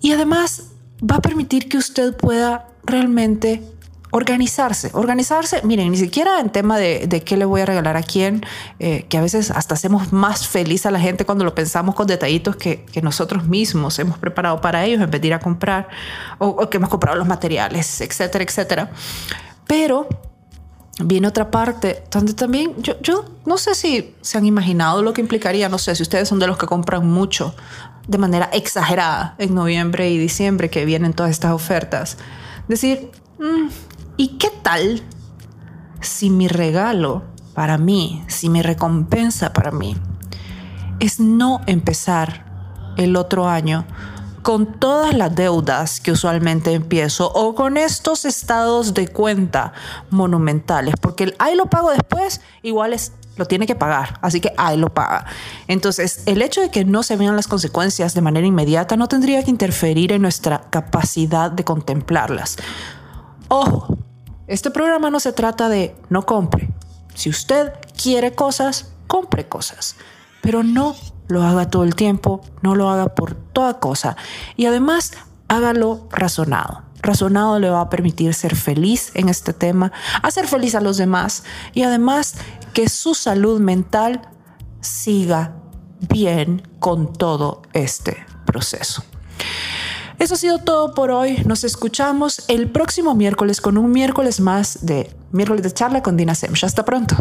Y 0.00 0.12
además 0.12 0.64
va 1.00 1.16
a 1.16 1.22
permitir 1.22 1.68
que 1.68 1.76
usted 1.76 2.16
pueda 2.16 2.68
realmente 2.84 3.62
organizarse, 4.10 4.90
organizarse, 4.94 5.60
miren, 5.64 5.90
ni 5.90 5.96
siquiera 5.96 6.40
en 6.40 6.50
tema 6.50 6.78
de, 6.78 7.22
qué 7.24 7.36
le 7.36 7.44
voy 7.44 7.60
a 7.60 7.66
regalar 7.66 7.96
a 7.96 8.02
quién, 8.02 8.44
eh, 8.78 9.04
que 9.08 9.18
a 9.18 9.20
veces 9.20 9.50
hasta 9.50 9.74
hacemos 9.74 10.12
más 10.12 10.48
feliz 10.48 10.86
a 10.86 10.90
la 10.90 11.00
gente 11.00 11.26
cuando 11.26 11.44
lo 11.44 11.54
pensamos 11.54 11.94
con 11.94 12.06
detallitos 12.06 12.56
que, 12.56 12.86
nosotros 13.02 13.46
mismos 13.46 13.96
hemos 14.00 14.18
preparado 14.18 14.60
para 14.60 14.84
ellos 14.84 15.00
en 15.00 15.10
vez 15.10 15.20
de 15.20 15.28
ir 15.28 15.34
a 15.34 15.38
comprar 15.38 15.88
o, 16.38 16.68
que 16.68 16.78
hemos 16.78 16.90
comprado 16.90 17.16
los 17.16 17.28
materiales, 17.28 18.00
etcétera, 18.00 18.42
etcétera. 18.42 18.90
Pero 19.68 20.08
viene 21.00 21.28
otra 21.28 21.48
parte 21.48 22.02
donde 22.10 22.34
también 22.34 22.74
yo, 22.82 23.00
yo 23.00 23.24
no 23.46 23.56
sé 23.56 23.76
si 23.76 24.16
se 24.20 24.36
han 24.36 24.46
imaginado 24.46 25.00
lo 25.00 25.12
que 25.12 25.20
implicaría, 25.20 25.68
no 25.68 25.78
sé 25.78 25.94
si 25.94 26.02
ustedes 26.02 26.28
son 26.28 26.40
de 26.40 26.48
los 26.48 26.58
que 26.58 26.66
compran 26.66 27.06
mucho 27.06 27.54
de 28.08 28.18
manera 28.18 28.48
exagerada 28.52 29.36
en 29.38 29.54
noviembre 29.54 30.10
y 30.10 30.18
diciembre 30.18 30.70
que 30.70 30.84
vienen 30.84 31.12
todas 31.12 31.30
estas 31.30 31.52
ofertas. 31.52 32.16
Decir, 32.66 33.10
mm, 33.38 33.68
¿Y 34.20 34.36
qué 34.36 34.50
tal 34.62 35.00
si 36.00 36.28
mi 36.28 36.48
regalo 36.48 37.22
para 37.54 37.78
mí, 37.78 38.24
si 38.26 38.48
mi 38.48 38.62
recompensa 38.62 39.52
para 39.52 39.70
mí 39.70 39.96
es 40.98 41.20
no 41.20 41.60
empezar 41.66 42.44
el 42.96 43.14
otro 43.14 43.48
año 43.48 43.86
con 44.42 44.80
todas 44.80 45.14
las 45.14 45.36
deudas 45.36 46.00
que 46.00 46.10
usualmente 46.10 46.72
empiezo 46.72 47.30
o 47.32 47.54
con 47.54 47.76
estos 47.76 48.24
estados 48.24 48.92
de 48.92 49.06
cuenta 49.06 49.72
monumentales, 50.10 50.94
porque 51.00 51.22
el 51.22 51.36
ahí 51.38 51.54
lo 51.54 51.66
pago 51.66 51.92
después 51.92 52.40
igual 52.62 52.94
es 52.94 53.12
lo 53.36 53.46
tiene 53.46 53.68
que 53.68 53.76
pagar, 53.76 54.18
así 54.20 54.40
que 54.40 54.52
ahí 54.56 54.76
lo 54.76 54.92
paga. 54.92 55.26
Entonces, 55.68 56.24
el 56.26 56.42
hecho 56.42 56.60
de 56.60 56.72
que 56.72 56.84
no 56.84 57.04
se 57.04 57.16
vean 57.16 57.36
las 57.36 57.46
consecuencias 57.46 58.14
de 58.14 58.20
manera 58.20 58.48
inmediata 58.48 58.96
no 58.96 59.06
tendría 59.06 59.44
que 59.44 59.50
interferir 59.52 60.10
en 60.10 60.22
nuestra 60.22 60.62
capacidad 60.70 61.52
de 61.52 61.62
contemplarlas. 61.62 62.56
Ojo, 63.46 63.96
este 64.48 64.70
programa 64.70 65.10
no 65.10 65.20
se 65.20 65.32
trata 65.32 65.68
de 65.68 65.94
no 66.08 66.24
compre. 66.24 66.70
Si 67.14 67.28
usted 67.28 67.72
quiere 68.02 68.32
cosas, 68.32 68.92
compre 69.06 69.46
cosas, 69.46 69.96
pero 70.40 70.62
no 70.62 70.96
lo 71.28 71.42
haga 71.42 71.68
todo 71.68 71.84
el 71.84 71.94
tiempo, 71.94 72.40
no 72.62 72.74
lo 72.74 72.88
haga 72.88 73.14
por 73.14 73.34
toda 73.34 73.78
cosa 73.78 74.16
y 74.56 74.66
además 74.66 75.12
hágalo 75.48 76.08
razonado. 76.10 76.82
Razonado 77.00 77.58
le 77.58 77.70
va 77.70 77.82
a 77.82 77.90
permitir 77.90 78.34
ser 78.34 78.56
feliz 78.56 79.12
en 79.14 79.28
este 79.28 79.52
tema, 79.52 79.92
hacer 80.22 80.48
feliz 80.48 80.74
a 80.74 80.80
los 80.80 80.96
demás 80.96 81.44
y 81.74 81.82
además 81.82 82.34
que 82.72 82.88
su 82.88 83.14
salud 83.14 83.60
mental 83.60 84.22
siga 84.80 85.54
bien 86.00 86.62
con 86.80 87.12
todo 87.12 87.62
este 87.72 88.24
proceso. 88.46 89.04
Eso 90.18 90.34
ha 90.34 90.36
sido 90.36 90.58
todo 90.58 90.94
por 90.94 91.10
hoy. 91.10 91.42
Nos 91.46 91.62
escuchamos 91.62 92.42
el 92.48 92.70
próximo 92.70 93.14
miércoles 93.14 93.60
con 93.60 93.78
un 93.78 93.92
miércoles 93.92 94.40
más 94.40 94.84
de 94.84 95.10
miércoles 95.30 95.62
de 95.62 95.70
charla 95.70 96.02
con 96.02 96.16
Dina 96.16 96.34
Semch. 96.34 96.64
Hasta 96.64 96.84
pronto. 96.84 97.16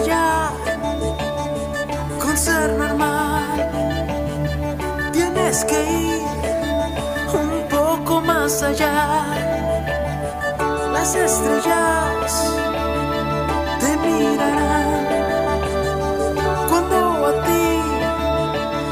Ya 0.00 0.50
con 2.20 2.36
ser 2.36 2.72
normal. 2.72 3.70
Tienes 5.12 5.64
que 5.64 5.78
ir 5.82 6.22
un 7.32 7.68
poco 7.68 8.20
más 8.20 8.62
allá. 8.62 9.24
Las 10.92 11.14
estrellas 11.14 12.32
te 13.80 13.96
mirarán 14.04 15.06
cuando 16.68 17.26
a 17.26 17.32
ti 17.46 17.68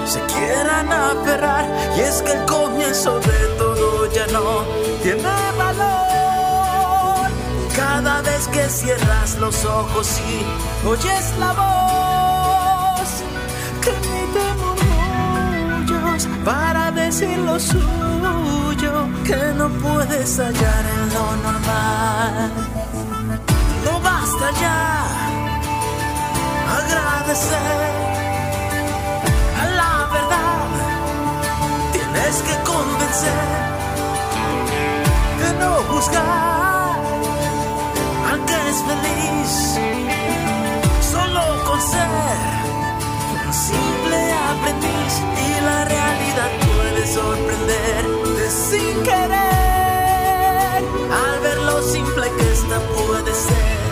se 0.06 0.20
quieran 0.32 0.92
aferrar. 0.92 1.66
Y 1.96 2.00
es 2.00 2.22
que 2.22 2.32
el 2.32 2.44
comienzo 2.44 3.18
de 3.20 3.31
cierras 8.68 9.36
los 9.38 9.64
ojos 9.64 10.20
y 10.20 10.86
oyes 10.86 11.34
la 11.38 11.52
voz 11.52 13.08
que 13.80 13.90
emite 13.90 14.44
murmullos 14.60 16.28
para 16.44 16.90
decir 16.92 17.38
lo 17.38 17.58
suyo 17.58 19.08
que 19.24 19.36
no 19.56 19.68
puedes 19.68 20.38
hallar 20.38 20.84
en 20.94 21.14
lo 21.14 21.36
normal. 21.36 22.52
No 23.84 24.00
basta 24.00 24.50
ya 24.60 25.04
agradecer 26.78 27.90
a 29.60 29.66
la 29.80 30.08
verdad, 30.12 30.68
tienes 31.92 32.36
que 32.42 32.54
convencer 32.70 33.42
de 35.40 35.48
no 35.58 35.72
juzgar 38.52 38.66
es 38.68 38.82
feliz 38.82 39.78
solo 41.10 41.42
con 41.64 41.80
ser 41.80 43.46
un 43.46 43.52
simple 43.52 44.32
aprendiz 44.50 45.14
y 45.36 45.60
la 45.64 45.84
realidad 45.84 46.50
puede 46.74 47.06
sorprenderte 47.06 48.50
sin 48.50 49.02
querer 49.02 49.32
al 51.12 51.40
ver 51.42 51.58
lo 51.58 51.82
simple 51.82 52.30
que 52.38 52.52
esta 52.52 52.80
puede 52.80 53.34
ser. 53.34 53.91